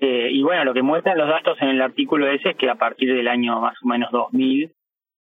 Eh, 0.00 0.28
y 0.32 0.42
bueno 0.42 0.64
lo 0.64 0.74
que 0.74 0.82
muestran 0.82 1.18
los 1.18 1.28
datos 1.28 1.56
en 1.60 1.68
el 1.68 1.80
artículo 1.80 2.26
ese 2.28 2.50
es 2.50 2.56
que 2.56 2.68
a 2.68 2.74
partir 2.74 3.14
del 3.14 3.28
año 3.28 3.60
más 3.60 3.76
o 3.82 3.86
menos 3.86 4.10
2000 4.10 4.72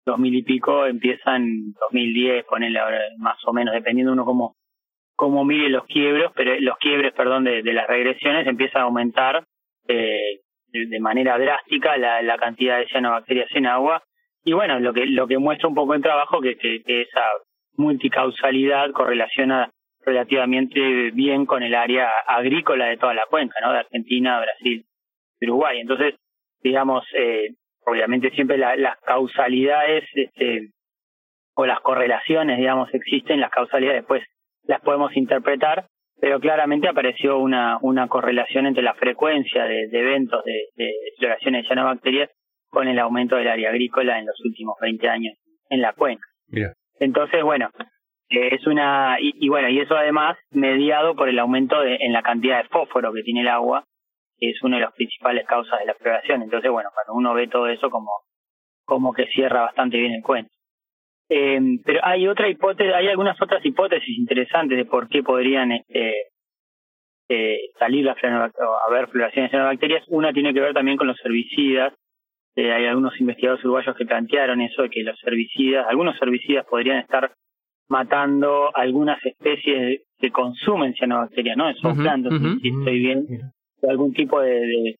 2000 0.05 0.35
y 0.35 0.43
pico, 0.43 0.85
empiezan 0.85 1.73
2010, 1.89 2.45
ponerle 2.45 2.79
ahora 2.79 2.99
más 3.17 3.37
o 3.45 3.53
menos, 3.53 3.73
dependiendo 3.73 4.11
uno 4.13 4.25
cómo, 4.25 4.55
cómo 5.15 5.45
mire 5.45 5.69
los 5.69 5.85
quiebros, 5.85 6.31
pero 6.35 6.59
los 6.59 6.77
quiebres, 6.77 7.13
perdón, 7.13 7.43
de, 7.43 7.61
las 7.63 7.87
regresiones, 7.87 8.47
empieza 8.47 8.79
a 8.79 8.83
aumentar 8.83 9.43
eh, 9.87 10.41
de, 10.67 10.99
manera 10.99 11.37
drástica 11.37 11.97
la, 11.97 12.21
la 12.21 12.37
cantidad 12.37 12.79
de 12.79 12.87
cianobacterias 12.87 13.49
en 13.53 13.67
agua. 13.67 14.03
Y 14.43 14.53
bueno, 14.53 14.79
lo 14.79 14.93
que, 14.93 15.05
lo 15.05 15.27
que 15.27 15.37
muestra 15.37 15.69
un 15.69 15.75
poco 15.75 15.95
en 15.95 16.01
trabajo 16.01 16.41
que, 16.41 16.57
que, 16.57 16.81
esa 17.01 17.23
multicausalidad 17.77 18.91
correlaciona 18.91 19.71
relativamente 20.05 21.11
bien 21.11 21.45
con 21.45 21.63
el 21.63 21.75
área 21.75 22.09
agrícola 22.27 22.87
de 22.87 22.97
toda 22.97 23.13
la 23.13 23.25
cuenca, 23.29 23.55
¿no? 23.61 23.71
De 23.71 23.79
Argentina, 23.79 24.41
Brasil, 24.41 24.85
Uruguay. 25.41 25.79
Entonces, 25.79 26.15
digamos, 26.61 27.05
eh, 27.17 27.55
obviamente 27.85 28.31
siempre 28.31 28.57
las 28.57 28.99
causalidades 29.01 30.03
este, 30.13 30.71
o 31.55 31.65
las 31.65 31.79
correlaciones, 31.79 32.57
digamos, 32.57 32.93
existen, 32.93 33.39
las 33.39 33.51
causalidades 33.51 34.01
después 34.01 34.23
las 34.65 34.81
podemos 34.81 35.15
interpretar, 35.15 35.87
pero 36.19 36.39
claramente 36.39 36.87
apareció 36.87 37.37
una, 37.39 37.77
una 37.81 38.07
correlación 38.07 38.65
entre 38.65 38.83
la 38.83 38.93
frecuencia 38.93 39.65
de, 39.65 39.89
eventos 39.91 40.43
de, 40.45 40.67
de 40.75 40.91
exploraciones 41.09 41.63
de 41.63 41.67
cianobacterias 41.67 42.29
con 42.69 42.87
el 42.87 42.97
aumento 42.99 43.35
del 43.35 43.47
área 43.47 43.69
agrícola 43.69 44.19
en 44.19 44.25
los 44.25 44.39
últimos 44.43 44.75
20 44.81 45.07
años 45.07 45.33
en 45.69 45.81
la 45.81 45.93
cuenca. 45.93 46.25
Entonces, 46.99 47.43
bueno, 47.43 47.69
eh, 48.29 48.49
es 48.55 48.65
una, 48.67 49.17
y, 49.19 49.33
y, 49.45 49.49
bueno, 49.49 49.69
y 49.69 49.79
eso 49.79 49.95
además 49.95 50.37
mediado 50.51 51.15
por 51.15 51.29
el 51.29 51.39
aumento 51.39 51.79
de, 51.81 51.97
en 51.99 52.13
la 52.13 52.21
cantidad 52.21 52.63
de 52.63 52.69
fósforo 52.69 53.13
que 53.13 53.23
tiene 53.23 53.41
el 53.41 53.47
agua, 53.47 53.85
es 54.39 54.61
una 54.63 54.77
de 54.77 54.83
las 54.83 54.93
principales 54.93 55.45
causas 55.45 55.79
de 55.79 55.85
la 55.85 55.91
exploración. 55.93 56.41
Entonces, 56.41 56.71
bueno, 56.71 56.89
cuando 56.93 57.13
uno 57.13 57.33
ve 57.33 57.47
todo 57.47 57.67
eso 57.67 57.89
como, 57.89 58.11
como 58.85 59.13
que 59.13 59.27
cierra 59.27 59.61
bastante 59.61 59.97
bien 59.97 60.13
el 60.13 60.23
cuento. 60.23 60.51
Eh, 61.35 61.79
pero 61.83 61.99
hay 62.03 62.27
otra 62.27 62.47
hipótesis, 62.47 62.93
hay 62.93 63.07
algunas 63.07 63.41
otras 63.41 63.65
hipótesis 63.65 64.19
interesantes 64.19 64.77
de 64.77 64.85
por 64.85 65.09
qué 65.09 65.23
podrían 65.23 65.71
este, 65.71 66.13
eh, 67.27 67.71
salir 67.79 68.05
las 68.05 68.23
a 68.23 68.91
ver 68.91 69.07
floraciones 69.07 69.51
de 69.51 69.57
bacterias. 69.57 70.03
Una 70.09 70.31
tiene 70.31 70.53
que 70.53 70.59
ver 70.59 70.75
también 70.75 70.95
con 70.95 71.07
los 71.07 71.17
herbicidas. 71.25 71.91
Eh, 72.55 72.71
hay 72.71 72.85
algunos 72.85 73.19
investigadores 73.19 73.65
uruguayos 73.65 73.95
que 73.95 74.05
plantearon 74.05 74.61
eso 74.61 74.83
de 74.83 74.91
que 74.91 75.01
los 75.01 75.17
herbicidas, 75.23 75.87
algunos 75.89 76.21
herbicidas 76.21 76.67
podrían 76.67 76.99
estar 76.99 77.31
matando 77.89 78.69
algunas 78.75 79.17
especies 79.25 80.03
que 80.19 80.31
consumen 80.31 80.93
cianobacterias, 80.93 81.57
¿no? 81.57 81.67
Esos 81.67 81.97
plantas, 81.97 82.33
si 82.61 82.69
estoy 82.69 82.99
bien, 82.99 83.25
algún 83.89 84.13
tipo 84.13 84.39
de, 84.39 84.97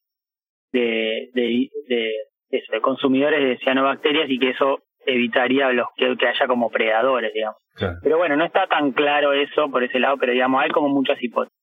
de, 0.72 1.30
de, 1.32 1.70
de, 1.88 2.12
eso, 2.50 2.72
de 2.72 2.80
consumidores 2.80 3.40
de 3.40 3.58
cianobacterias 3.58 4.28
y 4.28 4.38
que 4.40 4.50
eso 4.50 4.80
evitaría 5.06 5.70
los 5.72 5.88
que, 5.96 6.06
haya 6.06 6.46
como 6.46 6.70
predadores, 6.70 7.32
digamos. 7.32 7.58
Pero 8.02 8.18
bueno, 8.18 8.36
no 8.36 8.44
está 8.44 8.66
tan 8.66 8.92
claro 8.92 9.32
eso 9.32 9.70
por 9.70 9.82
ese 9.82 9.98
lado, 9.98 10.16
pero 10.18 10.32
digamos, 10.32 10.62
hay 10.62 10.70
como 10.70 10.88
muchas 10.88 11.20
hipótesis. 11.22 11.58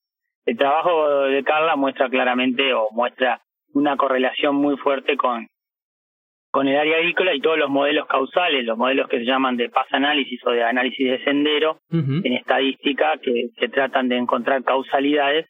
El 0.45 0.57
trabajo 0.57 1.23
de 1.23 1.43
Carla 1.43 1.75
muestra 1.75 2.09
claramente 2.09 2.73
o 2.73 2.89
muestra 2.91 3.41
una 3.73 3.95
correlación 3.95 4.55
muy 4.55 4.75
fuerte 4.77 5.15
con, 5.15 5.47
con 6.51 6.67
el 6.67 6.77
área 6.77 6.97
agrícola 6.97 7.33
y 7.33 7.39
todos 7.39 7.57
los 7.57 7.69
modelos 7.69 8.07
causales, 8.07 8.65
los 8.65 8.77
modelos 8.77 9.07
que 9.07 9.19
se 9.19 9.25
llaman 9.25 9.55
de 9.55 9.69
paz 9.69 9.87
análisis 9.91 10.39
o 10.45 10.51
de 10.51 10.63
análisis 10.63 11.09
de 11.09 11.23
sendero 11.23 11.79
en 11.89 12.33
estadística 12.33 13.17
que, 13.21 13.49
que 13.55 13.69
tratan 13.69 14.09
de 14.09 14.17
encontrar 14.17 14.63
causalidades 14.63 15.47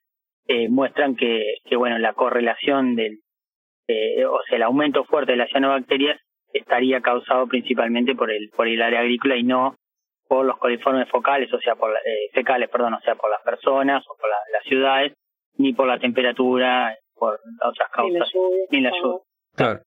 eh, 0.47 0.69
muestran 0.69 1.15
que, 1.15 1.55
que, 1.65 1.75
bueno, 1.75 1.97
la 1.97 2.13
correlación 2.13 2.95
del, 2.95 3.19
eh, 3.87 4.25
o 4.25 4.41
sea, 4.47 4.57
el 4.57 4.63
aumento 4.63 5.05
fuerte 5.05 5.31
de 5.31 5.37
las 5.37 5.49
cianobacterias 5.49 6.19
estaría 6.53 7.01
causado 7.01 7.47
principalmente 7.47 8.15
por 8.15 8.31
el, 8.31 8.49
por 8.55 8.67
el 8.67 8.81
área 8.81 9.01
agrícola 9.01 9.35
y 9.35 9.43
no 9.43 9.75
por 10.27 10.45
los 10.45 10.57
coliformes 10.57 11.09
focales, 11.09 11.51
o 11.53 11.59
sea, 11.59 11.75
por 11.75 11.91
eh, 11.91 12.29
fecales, 12.33 12.69
perdón, 12.69 12.93
o 12.93 13.01
sea, 13.01 13.15
por 13.15 13.29
las 13.29 13.41
personas 13.41 14.01
o 14.07 14.15
por 14.15 14.29
las 14.29 14.63
ciudades, 14.63 15.13
ni 15.57 15.73
por 15.73 15.87
la 15.87 15.99
temperatura, 15.99 16.95
por 17.13 17.37
otras 17.61 17.89
causas, 17.91 18.31
ni 18.71 18.79
la 18.79 18.91
lluvia. 18.91 19.21
Claro. 19.55 19.81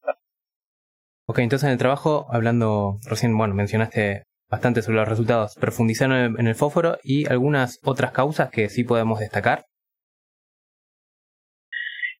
Ok, 1.26 1.38
entonces 1.38 1.66
en 1.66 1.72
el 1.72 1.78
trabajo, 1.78 2.26
hablando, 2.30 2.98
recién, 3.08 3.36
bueno, 3.38 3.54
mencionaste 3.54 4.24
bastante 4.50 4.82
sobre 4.82 4.98
los 4.98 5.08
resultados, 5.08 5.56
profundizaron 5.58 6.38
en 6.38 6.46
el 6.46 6.54
fósforo 6.54 6.98
y 7.02 7.26
algunas 7.26 7.80
otras 7.82 8.12
causas 8.12 8.50
que 8.50 8.68
sí 8.68 8.84
podemos 8.84 9.20
destacar. 9.20 9.64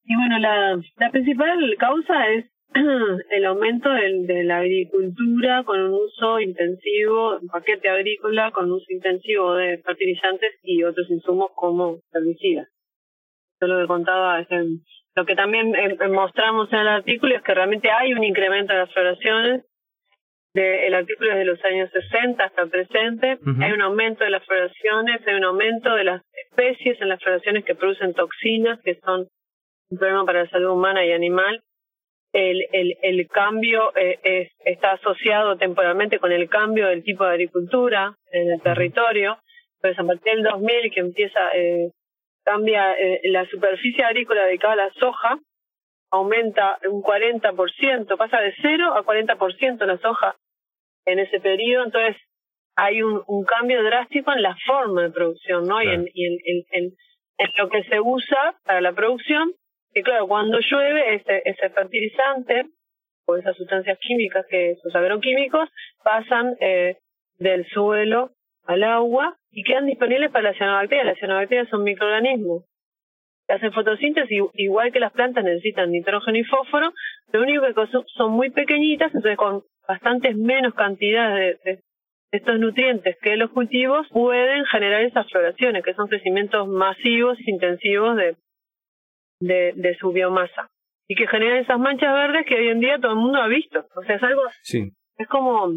Y 0.05 0.17
bueno, 0.17 0.39
la, 0.39 0.81
la 0.97 1.11
principal 1.11 1.77
causa 1.79 2.29
es 2.29 2.47
el 3.31 3.45
aumento 3.45 3.89
del, 3.91 4.27
de 4.27 4.45
la 4.45 4.59
agricultura 4.59 5.63
con 5.65 5.81
un 5.81 5.95
uso 5.95 6.41
intensivo, 6.41 7.39
paquete 7.51 7.89
agrícola 7.89 8.51
con 8.51 8.71
uso 8.73 8.87
intensivo 8.89 9.55
de 9.55 9.79
fertilizantes 9.79 10.59
y 10.63 10.83
otros 10.83 11.09
insumos 11.11 11.51
como 11.55 12.01
herbicidas. 12.13 12.69
Eso 13.57 13.69
lo 13.69 13.81
que 13.81 13.87
contaba, 13.87 14.41
es 14.41 14.49
lo 15.15 15.25
que 15.25 15.37
también 15.37 15.75
eh, 15.77 16.09
mostramos 16.09 16.73
en 16.73 16.81
el 16.81 16.89
artículo 16.89 17.37
es 17.37 17.43
que 17.43 17.55
realmente 17.55 17.91
hay 17.91 18.13
un 18.13 18.25
incremento 18.25 18.73
de 18.73 18.81
las 18.81 18.93
floraciones. 18.93 19.65
De, 20.53 20.87
el 20.87 20.95
artículo 20.95 21.33
es 21.33 21.39
de 21.39 21.45
los 21.45 21.65
años 21.65 21.91
60 21.91 22.45
hasta 22.45 22.63
el 22.63 22.71
presente. 22.71 23.39
Hay 23.61 23.73
un 23.73 23.83
aumento 23.83 24.25
de 24.25 24.31
las 24.31 24.45
floraciones, 24.45 25.21
hay 25.27 25.35
un 25.35 25.45
aumento 25.45 25.95
de 25.95 26.05
las 26.05 26.23
especies 26.49 27.01
en 27.01 27.09
las 27.09 27.23
floraciones 27.23 27.65
que 27.65 27.75
producen 27.75 28.15
toxinas, 28.15 28.81
que 28.83 28.99
son 29.05 29.29
un 29.91 29.99
problema 29.99 30.25
para 30.25 30.45
la 30.45 30.51
salud 30.51 30.71
humana 30.71 31.05
y 31.05 31.13
animal. 31.13 31.63
El, 32.35 32.67
el, 32.73 32.99
el 33.01 33.29
cambio 33.29 33.97
eh, 33.97 34.19
es, 34.25 34.53
está 34.65 34.91
asociado 34.93 35.57
temporalmente 35.57 36.19
con 36.19 36.33
el 36.33 36.49
cambio 36.49 36.89
del 36.89 37.05
tipo 37.05 37.23
de 37.25 37.31
agricultura 37.31 38.17
en 38.33 38.51
el 38.51 38.61
territorio. 38.61 39.39
Entonces, 39.77 40.01
a 40.01 40.05
partir 40.05 40.35
del 40.35 40.43
2000 40.43 40.93
que 40.93 41.01
empieza, 41.01 41.49
eh, 41.55 41.93
cambia 42.45 42.93
eh, 42.95 43.21
la 43.27 43.47
superficie 43.47 44.05
agrícola 44.05 44.47
dedicada 44.47 44.73
a 44.73 44.89
la 44.89 44.93
soja, 44.95 45.39
aumenta 46.11 46.79
un 46.91 47.05
40%, 47.05 48.17
pasa 48.17 48.41
de 48.41 48.53
0 48.61 48.95
a 48.97 49.05
40% 49.05 49.87
la 49.87 49.99
soja 49.99 50.35
en 51.07 51.21
ese 51.21 51.39
periodo. 51.39 51.85
Entonces, 51.85 52.17
hay 52.75 53.01
un, 53.01 53.23
un 53.29 53.45
cambio 53.45 53.81
drástico 53.85 54.33
en 54.33 54.43
la 54.43 54.57
forma 54.67 55.03
de 55.03 55.11
producción, 55.11 55.69
¿no? 55.69 55.81
Y, 55.81 55.87
en, 55.87 56.09
y 56.13 56.27
en, 56.27 56.39
en, 56.45 56.65
en, 57.39 57.51
lo 57.59 57.69
que 57.69 57.85
se 57.85 58.01
usa 58.01 58.57
para 58.65 58.81
la 58.81 58.93
producción 58.93 59.53
que 59.95 60.03
claro, 60.03 60.27
cuando 60.27 60.59
llueve, 60.59 61.15
ese, 61.15 61.43
ese 61.45 61.71
fertilizante 61.71 62.67
o 63.27 63.37
esas 63.37 63.57
sustancias 63.57 63.97
químicas, 64.01 64.45
que 64.51 64.73
esos 64.73 64.95
agroquímicos, 64.95 65.69
pasan 66.03 66.57
eh, 66.61 66.99
del 67.39 67.65
suelo 67.69 68.33
al 68.67 68.83
agua 68.83 69.37
y 69.51 69.63
quedan 69.63 69.87
disponibles 69.87 70.31
para 70.31 70.51
las 70.51 70.57
cianobacterias. 70.57 71.07
Las 71.07 71.19
cianobacterias 71.19 71.69
son 71.69 71.85
microorganismos 71.85 72.65
hacen 73.49 73.73
fotosíntesis, 73.73 74.43
igual 74.55 74.93
que 74.93 75.01
las 75.01 75.13
plantas 75.13 75.45
necesitan 75.45 75.91
nitrógeno 75.91 76.39
y 76.39 76.45
fósforo, 76.45 76.93
lo 77.33 77.43
único 77.43 77.63
que 77.63 77.87
son 78.17 78.33
muy 78.33 78.51
pequeñitas, 78.51 79.15
entonces 79.15 79.37
con 79.37 79.63
bastantes 79.87 80.37
menos 80.37 80.75
cantidades 80.75 81.61
de, 81.63 81.73
de 81.73 81.83
estos 82.33 82.59
nutrientes 82.59 83.17
que 83.21 83.37
los 83.37 83.51
cultivos 83.51 84.09
pueden 84.09 84.65
generar 84.65 85.03
esas 85.03 85.31
floraciones, 85.31 85.85
que 85.85 85.95
son 85.95 86.09
crecimientos 86.09 86.67
masivos 86.69 87.39
intensivos 87.47 88.17
de, 88.17 88.37
de, 89.45 89.73
de 89.75 89.97
su 89.97 90.13
biomasa 90.13 90.71
y 91.07 91.15
que 91.15 91.27
generan 91.27 91.59
esas 91.59 91.79
manchas 91.79 92.13
verdes 92.15 92.47
que 92.47 92.57
hoy 92.57 92.69
en 92.69 92.81
día 92.81 92.99
todo 92.99 93.13
el 93.13 93.19
mundo 93.19 93.39
ha 93.39 93.49
visto. 93.49 93.87
O 93.95 94.03
sea, 94.03 94.17
es 94.17 94.23
algo, 94.23 94.43
sí. 94.63 94.91
es 95.19 95.29
como, 95.29 95.73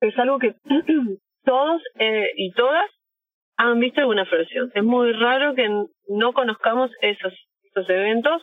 es 0.00 0.18
algo 0.18 0.38
que 0.38 0.54
todos 1.44 1.82
eh, 1.98 2.32
y 2.36 2.52
todas 2.52 2.84
han 3.56 3.80
visto 3.80 4.00
alguna 4.00 4.26
floración. 4.26 4.70
Es 4.74 4.84
muy 4.84 5.12
raro 5.12 5.54
que 5.54 5.68
no 6.08 6.32
conozcamos 6.32 6.90
esos, 7.00 7.32
esos 7.62 7.88
eventos, 7.88 8.42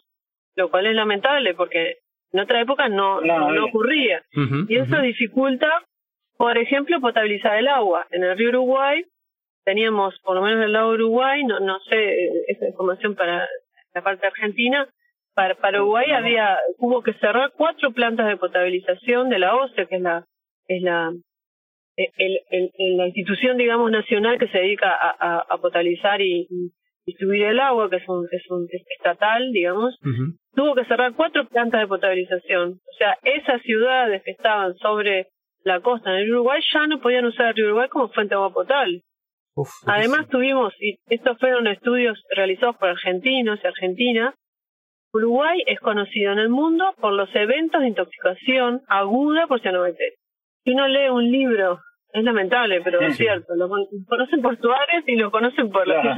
lo 0.55 0.69
cual 0.69 0.87
es 0.87 0.95
lamentable 0.95 1.53
porque 1.53 1.97
en 2.31 2.39
otra 2.39 2.61
época 2.61 2.89
no, 2.89 3.21
no, 3.21 3.65
ocurría. 3.65 4.23
y 4.67 4.75
eso 4.75 5.01
dificulta, 5.01 5.83
por 6.37 6.57
ejemplo, 6.57 7.01
potabilizar 7.01 7.57
el 7.57 7.67
agua. 7.67 8.07
En 8.11 8.23
el 8.23 8.37
río 8.37 8.49
Uruguay 8.49 9.03
teníamos, 9.65 10.19
por 10.23 10.35
lo 10.35 10.41
menos 10.41 10.57
en 10.57 10.63
el 10.65 10.73
lado 10.73 10.89
de 10.89 10.95
Uruguay, 10.95 11.43
no, 11.43 11.59
no 11.59 11.79
sé, 11.81 11.95
eh, 11.95 12.31
esa 12.47 12.67
información 12.67 13.15
para 13.15 13.47
la 13.93 14.01
parte 14.01 14.27
argentina, 14.27 14.87
para, 15.33 15.55
para 15.55 15.81
Uruguay 15.81 16.11
había, 16.11 16.57
hubo 16.77 17.01
que 17.01 17.13
cerrar 17.13 17.53
cuatro 17.55 17.91
plantas 17.91 18.27
de 18.27 18.37
potabilización 18.37 19.29
de 19.29 19.39
la 19.39 19.55
OCE, 19.55 19.87
que 19.87 19.95
es 19.95 20.01
la, 20.01 20.25
es 20.67 20.81
la, 20.81 21.13
el, 21.95 22.97
la 22.97 23.07
institución, 23.07 23.57
digamos, 23.57 23.91
nacional 23.91 24.37
que 24.37 24.47
se 24.47 24.57
dedica 24.57 24.91
a, 24.91 25.45
a, 25.47 25.57
potabilizar 25.57 26.21
y, 26.21 26.47
distribuir 27.05 27.45
el 27.45 27.59
agua, 27.59 27.89
que 27.89 27.95
es 27.95 28.07
un, 28.07 28.27
es 28.31 28.43
un 28.51 28.67
estatal, 28.97 29.51
digamos, 29.51 29.97
tuvo 30.53 30.75
que 30.75 30.85
cerrar 30.85 31.13
cuatro 31.15 31.47
plantas 31.47 31.81
de 31.81 31.87
potabilización. 31.87 32.73
O 32.73 32.97
sea, 32.97 33.17
esas 33.23 33.61
ciudades 33.63 34.21
que 34.23 34.31
estaban 34.31 34.75
sobre 34.75 35.27
la 35.63 35.79
costa 35.79 36.11
en 36.11 36.17
el 36.17 36.31
Uruguay 36.31 36.61
ya 36.71 36.85
no 36.85 36.99
podían 37.01 37.25
usar 37.25 37.47
el 37.47 37.55
río 37.55 37.65
Uruguay 37.67 37.89
como 37.89 38.09
fuente 38.09 38.35
de 38.35 38.35
agua 38.35 38.53
potable. 38.53 39.01
Además 39.85 40.27
tuvimos, 40.29 40.73
y 40.79 40.99
estos 41.07 41.37
fueron 41.37 41.67
estudios 41.67 42.21
realizados 42.35 42.77
por 42.77 42.89
argentinos 42.89 43.59
y 43.63 43.67
argentinas, 43.67 44.35
Uruguay 45.11 45.63
es 45.65 45.79
conocido 45.79 46.31
en 46.33 46.39
el 46.39 46.49
mundo 46.49 46.93
por 46.99 47.13
los 47.13 47.33
eventos 47.35 47.81
de 47.81 47.87
intoxicación 47.87 48.83
aguda 48.87 49.47
por 49.47 49.59
cianobacterias. 49.61 50.19
Si 50.63 50.71
uno 50.71 50.87
lee 50.87 51.09
un 51.09 51.31
libro, 51.31 51.79
es 52.13 52.23
lamentable, 52.23 52.81
pero 52.81 53.01
es 53.01 53.17
cierto, 53.17 53.55
lo 53.55 53.69
conocen 54.07 54.41
por 54.41 54.57
Tuárez 54.57 55.03
y 55.07 55.15
lo 55.15 55.31
conocen 55.31 55.71
por 55.71 55.87
la 55.87 56.01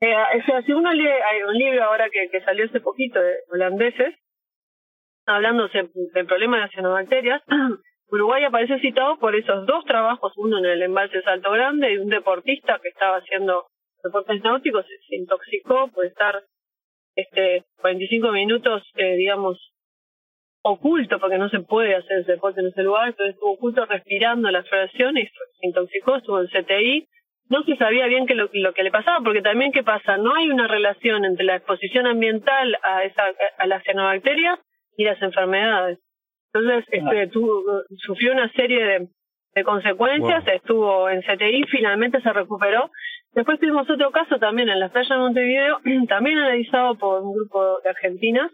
eh, 0.00 0.14
o 0.40 0.44
sea, 0.46 0.62
si 0.62 0.72
uno 0.72 0.92
lee 0.92 1.06
hay 1.06 1.42
un 1.48 1.54
libro 1.54 1.84
ahora 1.84 2.08
que, 2.10 2.28
que 2.30 2.44
salió 2.44 2.66
hace 2.66 2.80
poquito 2.80 3.20
de 3.20 3.34
holandeses, 3.50 4.14
hablando 5.26 5.68
del 5.68 6.26
problema 6.26 6.56
de 6.56 6.62
las 6.62 6.70
cianobacterias, 6.70 7.42
Uruguay 8.10 8.44
aparece 8.44 8.78
citado 8.80 9.18
por 9.18 9.34
esos 9.34 9.66
dos 9.66 9.84
trabajos, 9.84 10.32
uno 10.36 10.58
en 10.58 10.66
el 10.66 10.82
embalse 10.82 11.22
Salto 11.22 11.50
Grande 11.52 11.92
y 11.92 11.96
un 11.96 12.08
deportista 12.08 12.78
que 12.82 12.88
estaba 12.88 13.16
haciendo 13.18 13.66
deportes 14.02 14.42
náuticos, 14.42 14.84
se, 14.86 15.16
intoxicó 15.16 15.88
por 15.88 16.04
estar 16.04 16.42
este 17.14 17.64
45 17.80 18.32
minutos, 18.32 18.82
eh, 18.96 19.16
digamos, 19.16 19.72
oculto, 20.62 21.18
porque 21.18 21.38
no 21.38 21.48
se 21.48 21.60
puede 21.60 21.94
hacer 21.94 22.20
ese 22.20 22.32
deporte 22.32 22.60
en 22.60 22.68
ese 22.68 22.82
lugar, 22.82 23.08
entonces 23.08 23.34
estuvo 23.34 23.52
oculto 23.52 23.84
respirando 23.86 24.50
la 24.50 24.62
floración 24.62 25.18
y 25.18 25.26
se 25.26 25.66
intoxicó, 25.66 26.16
estuvo 26.16 26.40
en 26.40 26.48
CTI. 26.48 27.08
No 27.48 27.64
se 27.64 27.76
sabía 27.76 28.06
bien 28.06 28.26
lo, 28.34 28.48
lo 28.52 28.72
que 28.72 28.82
le 28.82 28.90
pasaba, 28.90 29.22
porque 29.22 29.42
también, 29.42 29.72
¿qué 29.72 29.82
pasa? 29.82 30.16
No 30.16 30.34
hay 30.34 30.48
una 30.48 30.68
relación 30.68 31.24
entre 31.24 31.44
la 31.44 31.56
exposición 31.56 32.06
ambiental 32.06 32.78
a, 32.82 33.04
esa, 33.04 33.24
a 33.58 33.66
las 33.66 33.82
cianobacterias 33.82 34.58
y 34.96 35.04
las 35.04 35.20
enfermedades. 35.20 35.98
Entonces, 36.52 36.84
este, 36.90 37.26
tuvo, 37.28 37.82
sufrió 37.96 38.32
una 38.32 38.50
serie 38.52 38.84
de, 38.84 39.08
de 39.54 39.64
consecuencias, 39.64 40.44
estuvo 40.46 41.08
en 41.08 41.22
CTI, 41.22 41.64
finalmente 41.70 42.20
se 42.20 42.32
recuperó. 42.32 42.90
Después 43.32 43.58
tuvimos 43.58 43.88
otro 43.88 44.10
caso 44.10 44.38
también 44.38 44.68
en 44.68 44.80
la 44.80 44.90
playa 44.90 45.14
de 45.14 45.20
Montevideo, 45.20 45.80
también 46.08 46.38
analizado 46.38 46.96
por 46.96 47.22
un 47.22 47.34
grupo 47.34 47.80
de 47.80 47.90
argentinas, 47.90 48.50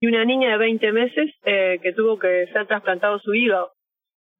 y 0.00 0.06
una 0.06 0.24
niña 0.24 0.52
de 0.52 0.58
20 0.58 0.92
meses 0.92 1.30
eh, 1.44 1.78
que 1.82 1.92
tuvo 1.92 2.18
que 2.18 2.46
ser 2.52 2.66
trasplantado 2.66 3.18
su 3.18 3.34
hígado. 3.34 3.72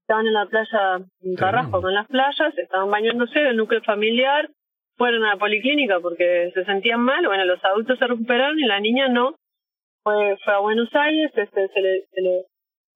Estaban 0.03 0.27
en 0.27 0.33
la 0.33 0.47
playa 0.47 1.05
en 1.23 1.37
Carrasco 1.37 1.83
con 1.83 1.95
las 1.95 2.07
playas, 2.07 2.57
estaban 2.57 2.91
bañándose 2.91 3.39
del 3.39 3.57
núcleo 3.57 3.83
familiar, 3.83 4.49
fueron 4.97 5.25
a 5.25 5.35
la 5.35 5.37
policlínica 5.37 6.01
porque 6.01 6.51
se 6.55 6.65
sentían 6.65 7.01
mal, 7.01 7.27
bueno, 7.27 7.45
los 7.45 7.63
adultos 7.65 7.99
se 7.99 8.07
recuperaron 8.07 8.59
y 8.59 8.67
la 8.67 8.81
niña 8.81 9.09
no, 9.09 9.37
fue, 10.03 10.37
fue 10.45 10.55
a 10.55 10.59
Buenos 10.59 10.89
Aires, 10.95 11.31
este, 11.35 11.69
se, 11.69 11.81
le, 11.81 12.07
se 12.11 12.21
le 12.23 12.45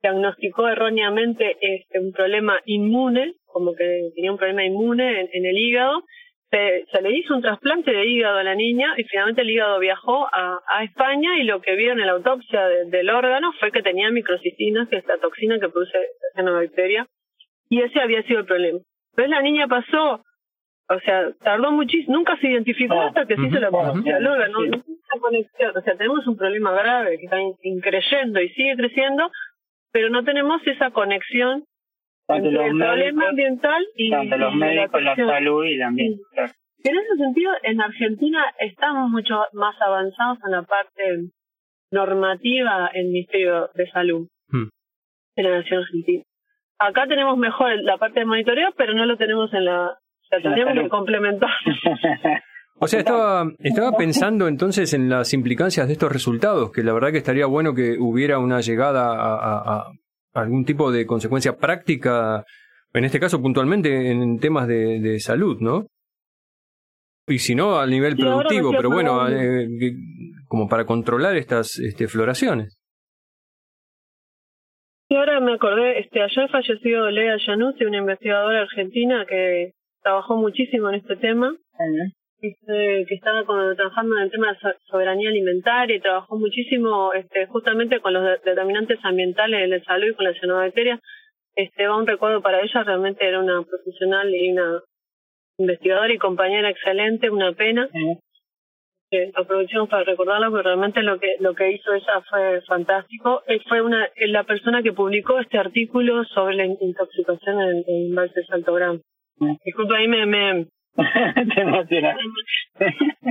diagnosticó 0.04 0.68
erróneamente 0.68 1.56
este, 1.60 1.98
un 1.98 2.12
problema 2.12 2.58
inmune, 2.66 3.34
como 3.46 3.74
que 3.74 4.10
tenía 4.14 4.32
un 4.32 4.38
problema 4.38 4.64
inmune 4.64 5.28
en, 5.32 5.46
el 5.46 5.56
hígado. 5.56 6.02
Se, 6.50 6.84
se, 6.92 7.02
le 7.02 7.16
hizo 7.16 7.34
un 7.34 7.42
trasplante 7.42 7.90
de 7.90 8.06
hígado 8.06 8.38
a 8.38 8.44
la 8.44 8.54
niña 8.54 8.94
y 8.96 9.04
finalmente 9.04 9.40
el 9.40 9.50
hígado 9.50 9.78
viajó 9.78 10.26
a, 10.26 10.60
a 10.68 10.84
España 10.84 11.38
y 11.38 11.44
lo 11.44 11.60
que 11.62 11.74
vieron 11.74 12.00
en 12.00 12.06
la 12.06 12.12
autopsia 12.12 12.68
del 12.68 13.10
órgano 13.10 13.52
fue 13.58 13.72
que 13.72 13.82
tenía 13.82 14.10
microcistinas, 14.10 14.88
que 14.88 14.98
es 14.98 15.06
la 15.06 15.18
toxina 15.18 15.58
que 15.58 15.70
produce 15.70 15.98
la 16.36 16.50
bacteria, 16.50 17.08
y 17.70 17.80
ese 17.80 18.00
había 18.00 18.22
sido 18.24 18.40
el 18.40 18.46
problema. 18.46 18.78
Entonces 19.10 19.30
la 19.30 19.42
niña 19.42 19.66
pasó 19.68 20.22
o 20.88 21.00
sea, 21.00 21.32
tardó 21.42 21.72
muchísimo, 21.72 22.18
nunca 22.18 22.36
se 22.38 22.48
identificó 22.48 23.00
ah, 23.00 23.06
hasta 23.06 23.26
que 23.26 23.36
se 23.36 23.46
hizo 23.46 23.58
la 23.58 23.70
biopsia 23.70 24.16
del 24.16 24.26
órgano, 24.26 24.58
conexión, 25.20 25.72
o 25.76 25.80
sea, 25.80 25.96
tenemos 25.96 26.26
un 26.26 26.36
problema 26.36 26.72
grave 26.72 27.18
que 27.18 27.24
está 27.24 27.38
increyendo 27.62 28.40
y 28.40 28.48
sigue 28.50 28.76
creciendo, 28.76 29.30
pero 29.94 30.10
no 30.10 30.24
tenemos 30.24 30.60
esa 30.66 30.90
conexión 30.90 31.64
entre 32.28 32.66
el 32.66 32.76
problema 32.76 33.28
ambiental 33.28 33.86
y, 33.94 34.10
los 34.10 34.54
médicos, 34.56 35.00
la, 35.00 35.14
salud 35.14 35.64
y 35.64 35.74
el 35.74 35.82
ambiente. 35.82 36.22
En 36.82 36.96
ese 36.96 37.16
sentido, 37.16 37.52
en 37.62 37.80
Argentina 37.80 38.44
estamos 38.58 39.08
mucho 39.08 39.44
más 39.52 39.80
avanzados 39.80 40.38
en 40.44 40.50
la 40.50 40.62
parte 40.62 41.30
normativa 41.92 42.90
en 42.92 43.06
el 43.06 43.12
Ministerio 43.12 43.70
de 43.74 43.88
Salud 43.92 44.26
hmm. 44.48 44.68
de 45.36 45.42
la 45.44 45.58
Nación 45.60 45.82
Argentina. 45.84 46.24
Acá 46.80 47.06
tenemos 47.06 47.38
mejor 47.38 47.80
la 47.84 47.96
parte 47.96 48.18
de 48.18 48.26
monitoreo, 48.26 48.72
pero 48.76 48.94
no 48.94 49.06
lo 49.06 49.16
tenemos 49.16 49.54
en 49.54 49.64
la... 49.64 49.90
O 49.90 50.26
sea, 50.28 50.40
tendríamos 50.42 50.74
que 50.74 50.88
complementar. 50.88 51.50
O 52.80 52.88
sea, 52.88 52.98
estaba, 53.00 53.52
estaba 53.60 53.96
pensando 53.96 54.48
entonces 54.48 54.92
en 54.94 55.08
las 55.08 55.32
implicancias 55.32 55.86
de 55.86 55.92
estos 55.92 56.10
resultados, 56.10 56.72
que 56.72 56.82
la 56.82 56.92
verdad 56.92 57.12
que 57.12 57.18
estaría 57.18 57.46
bueno 57.46 57.74
que 57.74 57.96
hubiera 57.98 58.38
una 58.38 58.60
llegada 58.60 59.12
a, 59.14 59.92
algún 60.34 60.64
tipo 60.64 60.90
de 60.90 61.06
consecuencia 61.06 61.56
práctica, 61.56 62.44
en 62.92 63.04
este 63.04 63.20
caso 63.20 63.40
puntualmente 63.40 64.10
en 64.10 64.38
temas 64.40 64.66
de, 64.66 65.18
salud, 65.20 65.58
¿no? 65.60 65.86
Y 67.26 67.38
si 67.38 67.54
no, 67.54 67.78
a 67.78 67.86
nivel 67.86 68.16
productivo, 68.16 68.72
pero 68.72 68.90
bueno, 68.90 69.26
eh, 69.28 69.66
como 70.46 70.68
para 70.68 70.84
controlar 70.84 71.36
estas 71.36 71.78
este, 71.78 72.06
floraciones. 72.08 72.76
Y 75.08 75.16
ahora 75.16 75.40
me 75.40 75.54
acordé, 75.54 76.00
este, 76.00 76.22
ayer 76.22 76.50
falleció 76.50 77.08
Lea 77.10 77.36
Januzzi, 77.38 77.84
una 77.84 77.98
investigadora 77.98 78.62
argentina 78.62 79.24
que 79.26 79.72
trabajó 80.02 80.36
muchísimo 80.36 80.88
en 80.90 80.96
este 80.96 81.16
tema 81.16 81.56
este, 82.44 83.06
que 83.08 83.14
estaba 83.14 83.42
trabajando 83.74 84.16
en 84.16 84.22
el 84.22 84.30
tema 84.30 84.52
de 84.52 84.74
soberanía 84.90 85.30
alimentaria 85.30 85.96
y 85.96 86.00
trabajó 86.00 86.36
muchísimo 86.36 87.12
este, 87.14 87.46
justamente 87.46 88.00
con 88.00 88.12
los 88.12 88.22
determinantes 88.44 88.98
ambientales 89.02 89.70
de 89.70 89.82
salud 89.82 90.08
y 90.08 90.14
con 90.14 90.26
la 90.26 90.34
cianobacteria. 90.34 91.00
Este, 91.56 91.86
va 91.86 91.96
un 91.96 92.06
recuerdo 92.06 92.42
para 92.42 92.60
ella, 92.60 92.82
realmente 92.82 93.26
era 93.26 93.40
una 93.40 93.62
profesional 93.62 94.34
y 94.34 94.50
una 94.52 94.82
investigadora 95.58 96.12
y 96.12 96.18
compañera 96.18 96.68
excelente, 96.68 97.30
una 97.30 97.52
pena. 97.52 97.88
aprovechamos 99.34 99.88
para 99.88 100.04
recordarla 100.04 100.50
porque 100.50 100.64
realmente 100.64 101.02
lo 101.02 101.18
que 101.18 101.36
lo 101.38 101.54
que 101.54 101.72
hizo 101.72 101.94
ella 101.94 102.20
fue 102.28 102.60
fantástico. 102.62 103.42
Eh, 103.46 103.60
fue 103.68 103.80
una 103.80 104.08
la 104.26 104.44
persona 104.44 104.82
que 104.82 104.92
publicó 104.92 105.38
este 105.38 105.56
artículo 105.56 106.24
sobre 106.24 106.56
la 106.56 106.66
intoxicación 106.66 107.60
en, 107.60 107.84
en 107.86 108.14
de 108.14 108.44
Salto 108.48 108.74
Gran. 108.74 109.00
Disculpa, 109.64 109.96
ahí 109.96 110.08
me, 110.08 110.26
me, 110.26 110.66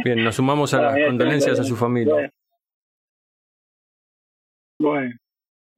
Bien, 0.04 0.24
nos 0.24 0.36
sumamos 0.36 0.74
a 0.74 0.82
las 0.82 1.00
condolencias 1.08 1.60
a 1.60 1.64
su 1.64 1.76
familia. 1.76 2.30
Bueno. 4.80 5.14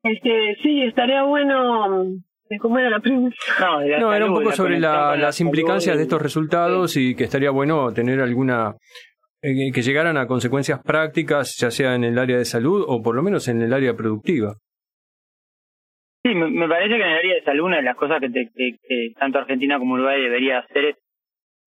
Este, 0.04 0.56
sí, 0.62 0.84
estaría 0.84 1.24
bueno. 1.24 2.06
¿Cómo 2.60 2.78
era 2.78 2.92
la 2.92 3.00
pregunta? 3.00 3.36
No, 4.00 4.14
era 4.14 4.26
un 4.26 4.36
poco 4.36 4.52
sobre 4.52 4.80
las 4.80 5.42
implicancias 5.42 5.98
de 5.98 6.04
estos 6.04 6.22
resultados 6.22 6.96
y 6.98 7.16
que 7.16 7.24
estaría 7.26 7.50
bueno 7.52 7.92
tener 7.94 8.20
alguna. 8.22 8.76
Eh, 9.42 9.72
que 9.72 9.82
llegaran 9.84 10.18
a 10.18 10.26
consecuencias 10.26 10.82
prácticas, 10.84 11.58
ya 11.60 11.70
sea 11.70 11.94
en 11.94 12.04
el 12.04 12.18
área 12.18 12.38
de 12.38 12.46
salud 12.46 12.84
o 12.88 13.04
por 13.04 13.16
lo 13.16 13.22
menos 13.22 13.48
en 13.48 13.62
el 13.62 13.74
área 13.74 13.94
productiva. 13.94 14.56
Sí, 16.24 16.34
me, 16.34 16.68
parece 16.68 16.96
que 16.96 17.04
en 17.04 17.10
el 17.10 17.18
área 17.18 17.36
de 17.36 17.44
salud 17.44 17.66
una 17.66 17.78
de 17.78 17.84
las 17.84 17.96
cosas 17.96 18.20
que, 18.20 18.32
que 18.32 19.14
tanto 19.20 19.38
Argentina 19.38 19.78
como 19.78 19.94
Uruguay 19.94 20.20
debería 20.20 20.60
hacer 20.60 20.86
es 20.86 20.96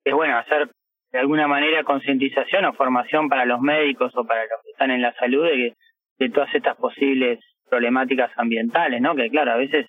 es 0.09 0.14
bueno 0.14 0.37
hacer 0.38 0.71
de 1.12 1.18
alguna 1.18 1.49
manera 1.49 1.85
concientización 1.85 2.64
o 2.66 2.73
formación 2.75 3.29
para 3.29 3.44
los 3.47 3.61
médicos 3.61 4.12
o 4.16 4.25
para 4.27 4.42
los 4.42 4.62
que 4.64 4.71
están 4.71 4.90
en 4.90 5.03
la 5.03 5.14
salud 5.14 5.44
de, 5.44 5.75
de 6.18 6.31
todas 6.31 6.55
estas 6.55 6.77
posibles 6.77 7.40
problemáticas 7.68 8.31
ambientales, 8.37 9.01
¿no? 9.01 9.14
Que 9.14 9.31
claro, 9.31 9.53
a 9.53 9.57
veces 9.57 9.87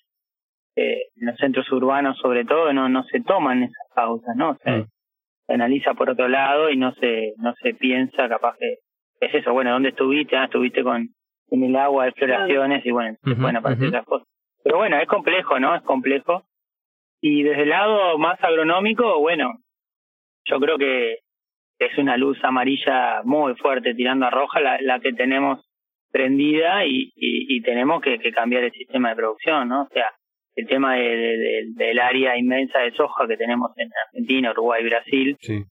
eh, 0.75 1.01
en 1.15 1.27
los 1.27 1.37
centros 1.37 1.69
urbanos 1.71 2.17
sobre 2.19 2.45
todo 2.45 2.71
no 2.73 2.87
no 2.89 3.03
se 3.03 3.21
toman 3.21 3.63
esas 3.63 3.87
causas, 3.93 4.35
¿no? 4.35 4.57
Se, 4.63 4.71
mm. 4.71 4.85
analiza 5.49 5.93
por 5.93 6.09
otro 6.09 6.27
lado 6.27 6.69
y 6.69 6.77
no 6.77 6.93
se 6.95 7.33
no 7.37 7.53
se 7.61 7.73
piensa 7.73 8.29
capaz 8.29 8.55
que 8.57 8.77
es 9.19 9.33
eso, 9.33 9.51
bueno, 9.51 9.71
¿dónde 9.71 9.89
estuviste? 9.89 10.37
Ah, 10.37 10.45
estuviste 10.45 10.83
con 10.83 11.09
en 11.51 11.63
el 11.63 11.75
agua 11.75 12.05
de 12.05 12.11
floraciones 12.13 12.85
y 12.85 12.91
bueno, 12.91 13.17
bueno, 13.37 13.59
aparecer 13.59 13.87
esas 13.87 14.05
cosas. 14.05 14.27
Pero 14.63 14.77
bueno, 14.77 14.97
es 14.97 15.07
complejo, 15.07 15.59
¿no? 15.59 15.75
Es 15.75 15.81
complejo. 15.81 16.43
Y 17.21 17.43
desde 17.43 17.63
el 17.63 17.69
lado 17.69 18.17
más 18.17 18.41
agronómico, 18.43 19.19
bueno, 19.19 19.55
yo 20.49 20.59
creo 20.59 20.77
que 20.77 21.19
es 21.79 21.97
una 21.97 22.17
luz 22.17 22.37
amarilla 22.43 23.21
muy 23.23 23.55
fuerte 23.55 23.93
tirando 23.93 24.25
a 24.25 24.29
roja 24.29 24.59
la, 24.59 24.81
la 24.81 24.99
que 24.99 25.13
tenemos 25.13 25.65
prendida 26.11 26.85
y, 26.85 27.11
y, 27.15 27.61
tenemos 27.61 28.01
que, 28.01 28.17
que, 28.19 28.31
cambiar 28.31 28.63
el 28.63 28.71
sistema 28.71 29.09
de 29.09 29.15
producción, 29.15 29.69
¿no? 29.69 29.83
O 29.83 29.89
sea, 29.93 30.11
el 30.55 30.67
tema 30.67 30.95
de, 30.95 31.67
del 31.75 31.99
área 31.99 32.35
inmensa 32.35 32.79
de 32.79 32.91
soja 32.91 33.27
que 33.27 33.37
tenemos 33.37 33.71
en 33.77 33.89
Argentina, 34.07 34.51
Uruguay 34.51 34.83
y 34.83 34.89
Brasil, 34.89 35.37
sí. 35.39 35.63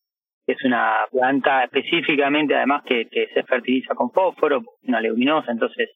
es 0.47 0.64
una 0.64 1.07
planta 1.11 1.64
específicamente, 1.64 2.55
además, 2.55 2.85
que, 2.85 3.07
que 3.07 3.29
se 3.35 3.43
fertiliza 3.43 3.95
con 3.95 4.12
fósforo, 4.12 4.62
una 4.83 5.01
leguminosa, 5.01 5.51
entonces 5.51 5.91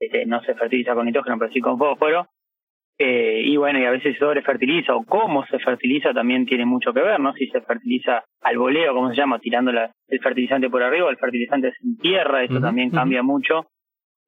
este, 0.00 0.26
no 0.26 0.42
se 0.42 0.54
fertiliza 0.54 0.94
con 0.94 1.06
nitrógeno, 1.06 1.38
pero 1.38 1.52
sí 1.52 1.60
con 1.60 1.78
fósforo. 1.78 2.26
Eh, 3.02 3.40
y 3.46 3.56
bueno, 3.56 3.78
y 3.78 3.86
a 3.86 3.92
veces 3.92 4.18
sobrefertiliza 4.18 4.94
o 4.94 5.06
cómo 5.06 5.46
se 5.46 5.58
fertiliza 5.58 6.12
también 6.12 6.44
tiene 6.44 6.66
mucho 6.66 6.92
que 6.92 7.00
ver, 7.00 7.18
¿no? 7.18 7.32
Si 7.32 7.46
se 7.46 7.62
fertiliza 7.62 8.24
al 8.42 8.58
voleo, 8.58 8.92
como 8.92 9.08
se 9.08 9.16
llama, 9.16 9.38
tirando 9.38 9.72
la, 9.72 9.90
el 10.06 10.20
fertilizante 10.20 10.68
por 10.68 10.82
arriba, 10.82 11.08
el 11.08 11.16
fertilizante 11.16 11.68
es 11.68 11.76
en 11.82 11.96
tierra, 11.96 12.44
eso 12.44 12.60
también 12.60 12.90
cambia 12.90 13.22
mucho 13.22 13.68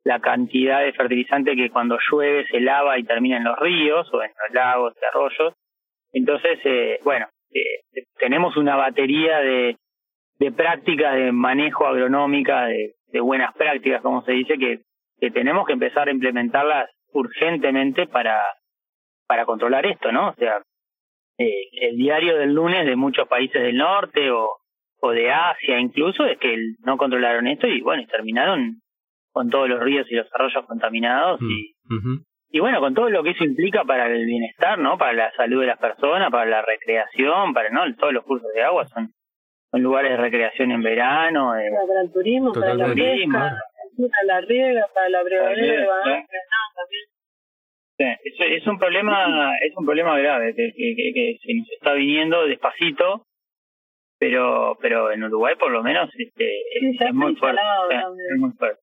la 0.04 0.20
cantidad 0.20 0.80
de 0.80 0.94
fertilizante 0.94 1.54
que 1.54 1.68
cuando 1.68 1.98
llueve 2.10 2.46
se 2.46 2.60
lava 2.60 2.98
y 2.98 3.04
termina 3.04 3.36
en 3.36 3.44
los 3.44 3.58
ríos 3.58 4.08
o 4.10 4.22
en 4.22 4.30
los 4.30 4.54
lagos, 4.54 4.94
y 4.96 5.04
arroyos. 5.04 5.54
Entonces, 6.14 6.58
eh, 6.64 6.98
bueno, 7.04 7.26
eh, 7.52 8.04
tenemos 8.18 8.56
una 8.56 8.76
batería 8.76 9.40
de, 9.40 9.76
de 10.38 10.50
prácticas 10.50 11.14
de 11.14 11.30
manejo 11.30 11.86
agronómica, 11.86 12.64
de, 12.68 12.94
de 13.08 13.20
buenas 13.20 13.54
prácticas, 13.54 14.00
como 14.00 14.24
se 14.24 14.32
dice, 14.32 14.56
que, 14.56 14.80
que 15.20 15.30
tenemos 15.30 15.66
que 15.66 15.74
empezar 15.74 16.08
a 16.08 16.12
implementarlas 16.12 16.88
urgentemente 17.12 18.06
para, 18.06 18.40
para 19.32 19.46
controlar 19.46 19.86
esto, 19.86 20.12
¿no? 20.12 20.28
O 20.28 20.34
sea, 20.34 20.60
eh, 21.38 21.68
el 21.80 21.96
diario 21.96 22.36
del 22.36 22.52
lunes 22.52 22.84
de 22.84 22.96
muchos 22.96 23.26
países 23.26 23.62
del 23.62 23.78
norte 23.78 24.30
o, 24.30 24.58
o 25.00 25.10
de 25.10 25.30
Asia 25.32 25.80
incluso 25.80 26.26
es 26.26 26.38
que 26.38 26.54
no 26.84 26.98
controlaron 26.98 27.46
esto 27.46 27.66
y 27.66 27.80
bueno, 27.80 28.02
y 28.02 28.06
terminaron 28.06 28.82
con 29.32 29.48
todos 29.48 29.70
los 29.70 29.80
ríos 29.80 30.06
y 30.10 30.16
los 30.16 30.26
arroyos 30.34 30.66
contaminados 30.66 31.40
mm, 31.40 31.50
y, 31.50 31.74
y 32.50 32.60
bueno, 32.60 32.80
con 32.80 32.92
todo 32.92 33.08
lo 33.08 33.22
que 33.22 33.30
eso 33.30 33.42
implica 33.42 33.84
para 33.84 34.06
el 34.06 34.26
bienestar, 34.26 34.78
¿no? 34.78 34.98
Para 34.98 35.14
la 35.14 35.32
salud 35.32 35.62
de 35.62 35.68
las 35.68 35.78
personas, 35.78 36.30
para 36.30 36.44
la 36.44 36.60
recreación, 36.60 37.54
para 37.54 37.70
no 37.70 37.80
todos 37.94 38.12
los 38.12 38.24
cursos 38.24 38.52
de 38.54 38.62
agua 38.62 38.86
son, 38.88 39.14
son 39.70 39.82
lugares 39.82 40.10
de 40.10 40.18
recreación 40.18 40.72
en 40.72 40.82
verano. 40.82 41.56
Eh, 41.58 41.70
para 41.88 42.02
el 42.02 42.12
turismo, 42.12 42.52
para 42.52 42.74
la 42.74 42.92
pesca, 42.92 43.58
para 43.96 44.24
la 44.26 44.40
riega, 44.42 44.86
para 44.92 45.08
la 45.08 45.20
también 45.20 47.11
es, 48.02 48.66
un 48.66 48.78
problema, 48.78 49.52
es 49.60 49.72
un 49.76 49.84
problema 49.84 50.18
grave 50.18 50.54
que, 50.54 50.72
que, 50.74 51.38
se 51.42 51.54
nos 51.54 51.70
está 51.70 51.92
viniendo 51.94 52.46
despacito, 52.46 53.26
pero 54.18 54.76
pero 54.80 55.12
en 55.12 55.24
Uruguay 55.24 55.54
por 55.58 55.70
lo 55.70 55.82
menos 55.82 56.10
este, 56.16 56.60
es, 56.80 57.14
muy 57.14 57.34
fuerte, 57.36 57.60
es 57.90 58.40
muy 58.40 58.52
fuerte. 58.52 58.80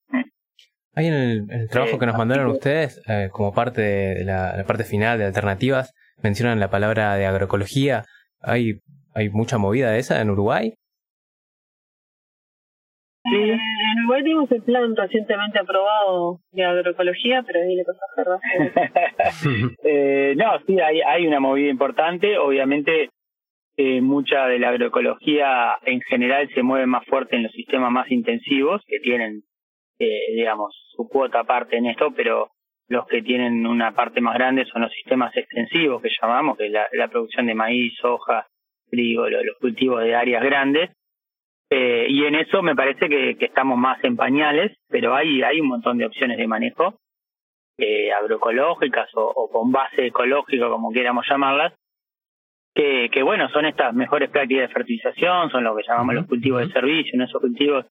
Ahí 0.96 1.08
en 1.08 1.50
el, 1.50 1.70
trabajo 1.70 2.00
que 2.00 2.06
nos 2.06 2.18
mandaron 2.18 2.48
ustedes, 2.48 3.02
eh, 3.08 3.30
como 3.32 3.54
parte 3.54 3.82
de 3.82 4.26
la, 4.26 4.64
parte 4.68 4.84
final 4.84 5.18
de 5.18 5.26
alternativas, 5.26 5.94
mencionan 6.22 6.60
la 6.60 6.70
palabra 6.70 7.16
de 7.16 7.26
agroecología. 7.26 8.04
¿Hay, 8.42 8.80
hay 9.14 9.30
mucha 9.30 9.58
movida 9.58 9.92
de 9.92 10.00
esa 10.00 10.20
en 10.20 10.30
Uruguay? 10.30 10.74
Sí, 13.24 13.52
Uruguay 14.10 14.24
tenemos 14.24 14.52
el 14.52 14.64
plan 14.64 14.96
recientemente 14.96 15.60
aprobado 15.60 16.40
de 16.52 16.66
agroecología, 16.66 17.44
pero 17.46 17.60
ahí 17.60 17.76
le 17.76 17.84
a 17.84 19.70
eh, 19.84 20.34
No, 20.36 20.60
sí, 20.66 20.80
hay, 20.80 21.02
hay 21.02 21.28
una 21.28 21.40
movida 21.40 21.70
importante. 21.70 22.36
Obviamente, 22.40 23.12
eh, 23.78 24.02
mucha 24.02 24.48
de 24.48 24.58
la 24.58 24.70
agroecología 24.70 25.78
en 25.86 26.02
general 26.02 26.50
se 26.56 26.64
mueve 26.64 26.88
más 26.88 27.06
fuerte 27.06 27.36
en 27.36 27.44
los 27.44 27.52
sistemas 27.52 27.92
más 27.92 28.10
intensivos, 28.10 28.82
que 28.88 29.00
tienen, 29.00 29.44
eh, 30.00 30.34
digamos, 30.34 30.76
su 30.96 31.08
cuota 31.08 31.42
aparte 31.42 31.78
en 31.78 31.86
esto, 31.86 32.12
pero 32.16 32.50
los 32.88 33.06
que 33.06 33.22
tienen 33.22 33.68
una 33.68 33.94
parte 33.94 34.22
más 34.22 34.34
grande 34.34 34.66
son 34.66 34.82
los 34.82 34.92
sistemas 34.92 35.38
extensivos 35.38 36.02
que 36.02 36.10
llamamos, 36.20 36.58
que 36.58 36.66
es 36.66 36.72
la, 36.72 37.08
producción 37.10 37.46
de 37.46 37.54
maíz, 37.54 37.94
soja, 38.02 38.48
trigo, 38.90 39.30
los 39.30 39.58
cultivos 39.60 40.02
de 40.02 40.16
áreas 40.16 40.44
grandes 40.44 40.90
eh, 41.70 42.08
y 42.10 42.26
en 42.26 42.36
eso 42.36 42.64
me 42.64 42.76
parece 42.76 43.08
que, 43.08 43.38
que, 43.38 43.46
estamos 43.46 43.78
más 43.78 44.04
en 44.04 44.16
pañales, 44.16 44.76
pero 44.88 45.14
hay, 45.14 45.44
hay 45.44 45.62
un 45.62 45.68
montón 45.68 45.98
de 45.98 46.06
opciones 46.06 46.38
de 46.38 46.48
manejo 46.48 46.96
eh, 47.78 48.12
agroecológicas 48.12 49.10
o, 49.14 49.50
con 49.52 49.72
base 49.72 50.08
ecológica, 50.08 50.68
como 50.68 50.92
quieramos 50.92 51.26
llamarlas, 51.30 51.74
que, 52.74 53.10
que 53.12 53.24
bueno, 53.24 53.50
son 53.50 53.66
estas 53.66 53.94
mejores 53.94 54.30
prácticas 54.30 54.68
de 54.68 54.74
fertilización, 54.74 55.50
son 55.52 55.64
lo 55.64 55.76
que 55.76 55.84
llamamos 55.88 56.16
los 56.16 56.28
cultivos 56.28 56.62
de 56.62 56.74
servicio, 56.74 57.12
en 57.14 57.22
esos 57.22 57.40
cultivos 57.40 57.86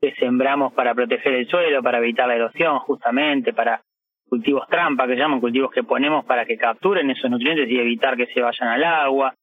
que 0.00 0.14
sembramos 0.14 0.72
para 0.72 0.94
proteger 0.94 1.34
el 1.34 1.48
suelo, 1.48 1.82
para 1.82 1.98
evitar 1.98 2.26
la 2.26 2.34
erosión, 2.34 2.78
justamente, 2.80 3.52
para 3.52 3.82
cultivos 4.28 4.66
trampa, 4.68 5.06
que 5.06 5.16
llaman 5.16 5.40
cultivos 5.40 5.70
que 5.70 5.84
ponemos 5.84 6.24
para 6.24 6.46
que 6.46 6.56
capturen 6.56 7.10
esos 7.10 7.30
nutrientes 7.30 7.68
y 7.68 7.78
evitar 7.78 8.16
que 8.16 8.26
se 8.26 8.40
vayan 8.40 8.68
al 8.70 8.82
agua, 8.82 9.34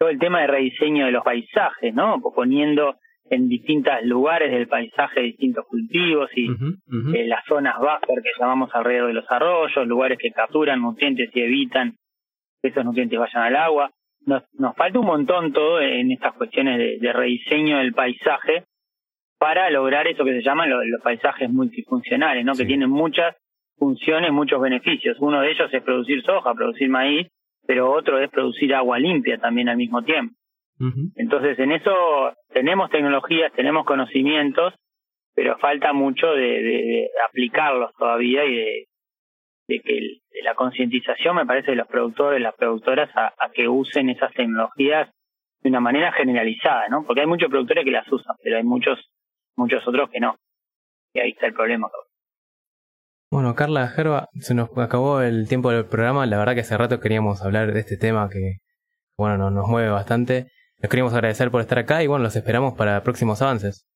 todo 0.00 0.08
el 0.08 0.18
tema 0.18 0.40
de 0.40 0.46
rediseño 0.46 1.04
de 1.04 1.12
los 1.12 1.22
paisajes, 1.22 1.94
¿no? 1.94 2.22
Poniendo 2.34 2.96
en 3.28 3.48
distintos 3.50 3.92
lugares 4.04 4.50
del 4.50 4.66
paisaje 4.66 5.20
distintos 5.20 5.66
cultivos 5.66 6.30
y 6.34 6.46
eh, 6.46 7.26
las 7.28 7.44
zonas 7.44 7.76
buffer 7.78 8.22
que 8.22 8.30
llamamos 8.40 8.70
alrededor 8.72 9.08
de 9.08 9.12
los 9.12 9.30
arroyos, 9.30 9.86
lugares 9.86 10.18
que 10.18 10.30
capturan 10.30 10.80
nutrientes 10.80 11.28
y 11.34 11.40
evitan 11.42 11.96
que 12.62 12.70
esos 12.70 12.82
nutrientes 12.82 13.18
vayan 13.18 13.42
al 13.42 13.56
agua. 13.56 13.90
Nos, 14.24 14.42
nos 14.54 14.74
falta 14.74 14.98
un 14.98 15.06
montón 15.06 15.52
todo 15.52 15.82
en 15.82 16.10
estas 16.10 16.32
cuestiones 16.32 16.98
de, 16.98 17.12
rediseño 17.12 17.76
del 17.78 17.92
paisaje 17.92 18.64
para 19.38 19.68
lograr 19.68 20.06
eso 20.06 20.24
que 20.24 20.32
se 20.32 20.42
llaman 20.42 20.70
los, 20.70 20.82
paisajes 21.02 21.50
multifuncionales, 21.50 22.42
¿no? 22.42 22.54
Que 22.54 22.64
tienen 22.64 22.88
muchas 22.88 23.36
funciones, 23.76 24.32
muchos 24.32 24.62
beneficios. 24.62 25.18
Uno 25.20 25.42
de 25.42 25.50
ellos 25.50 25.68
es 25.70 25.82
producir 25.82 26.22
soja, 26.22 26.54
producir 26.54 26.88
maíz, 26.88 27.28
pero 27.70 27.92
otro 27.92 28.18
es 28.18 28.28
producir 28.30 28.74
agua 28.74 28.98
limpia 28.98 29.38
también 29.38 29.68
al 29.68 29.76
mismo 29.76 30.02
tiempo. 30.02 30.34
Entonces, 31.14 31.56
en 31.60 31.70
eso 31.70 31.92
tenemos 32.52 32.90
tecnologías, 32.90 33.52
tenemos 33.52 33.86
conocimientos, 33.86 34.74
pero 35.36 35.56
falta 35.58 35.92
mucho 35.92 36.32
de, 36.32 37.08
aplicarlos 37.28 37.92
todavía 37.96 38.44
y 38.44 38.56
de, 38.56 38.88
de 39.68 39.80
que 39.82 40.18
la 40.42 40.56
concientización, 40.56 41.36
me 41.36 41.46
parece, 41.46 41.70
de 41.70 41.76
los 41.76 41.86
productores, 41.86 42.40
las 42.40 42.56
productoras, 42.56 43.08
a, 43.14 43.32
que 43.54 43.68
usen 43.68 44.10
esas 44.10 44.32
tecnologías 44.32 45.08
de 45.62 45.68
una 45.68 45.78
manera 45.78 46.10
generalizada, 46.10 46.88
¿no? 46.88 47.04
Porque 47.06 47.20
hay 47.20 47.28
muchos 47.28 47.50
productores 47.50 47.84
que 47.84 47.92
las 47.92 48.10
usan, 48.10 48.34
pero 48.42 48.56
hay 48.56 48.64
muchos, 48.64 48.98
muchos 49.54 49.86
otros 49.86 50.10
que 50.10 50.18
no. 50.18 50.34
Y 51.14 51.20
ahí 51.20 51.30
está 51.30 51.46
el 51.46 51.54
problema. 51.54 51.88
Bueno, 53.30 53.54
Carla, 53.54 53.86
Gerba, 53.86 54.28
se 54.40 54.54
nos 54.54 54.76
acabó 54.76 55.20
el 55.20 55.48
tiempo 55.48 55.70
del 55.70 55.86
programa. 55.86 56.26
La 56.26 56.36
verdad 56.38 56.54
que 56.54 56.62
hace 56.62 56.76
rato 56.76 56.98
queríamos 56.98 57.42
hablar 57.42 57.72
de 57.72 57.78
este 57.78 57.96
tema 57.96 58.28
que, 58.28 58.56
bueno, 59.16 59.36
nos, 59.36 59.52
nos 59.52 59.68
mueve 59.68 59.88
bastante. 59.88 60.48
Les 60.78 60.90
queríamos 60.90 61.14
agradecer 61.14 61.50
por 61.50 61.60
estar 61.60 61.78
acá 61.78 62.02
y 62.02 62.08
bueno, 62.08 62.24
los 62.24 62.34
esperamos 62.34 62.74
para 62.74 63.02
próximos 63.04 63.40
avances. 63.40 63.86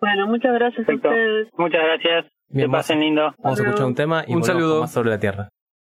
Bueno, 0.00 0.26
muchas 0.26 0.54
gracias 0.54 0.88
a 0.88 0.92
ustedes. 0.92 1.48
Muchas 1.56 1.80
gracias. 1.82 2.32
que 2.52 2.68
pasen 2.68 3.00
lindo. 3.00 3.32
Vamos 3.38 3.60
a 3.60 3.62
escuchar 3.62 3.86
un 3.86 3.94
tema 3.94 4.24
y 4.26 4.34
un 4.34 4.42
saludo 4.42 4.80
más 4.80 4.92
sobre 4.92 5.10
la 5.10 5.20
tierra. 5.20 5.50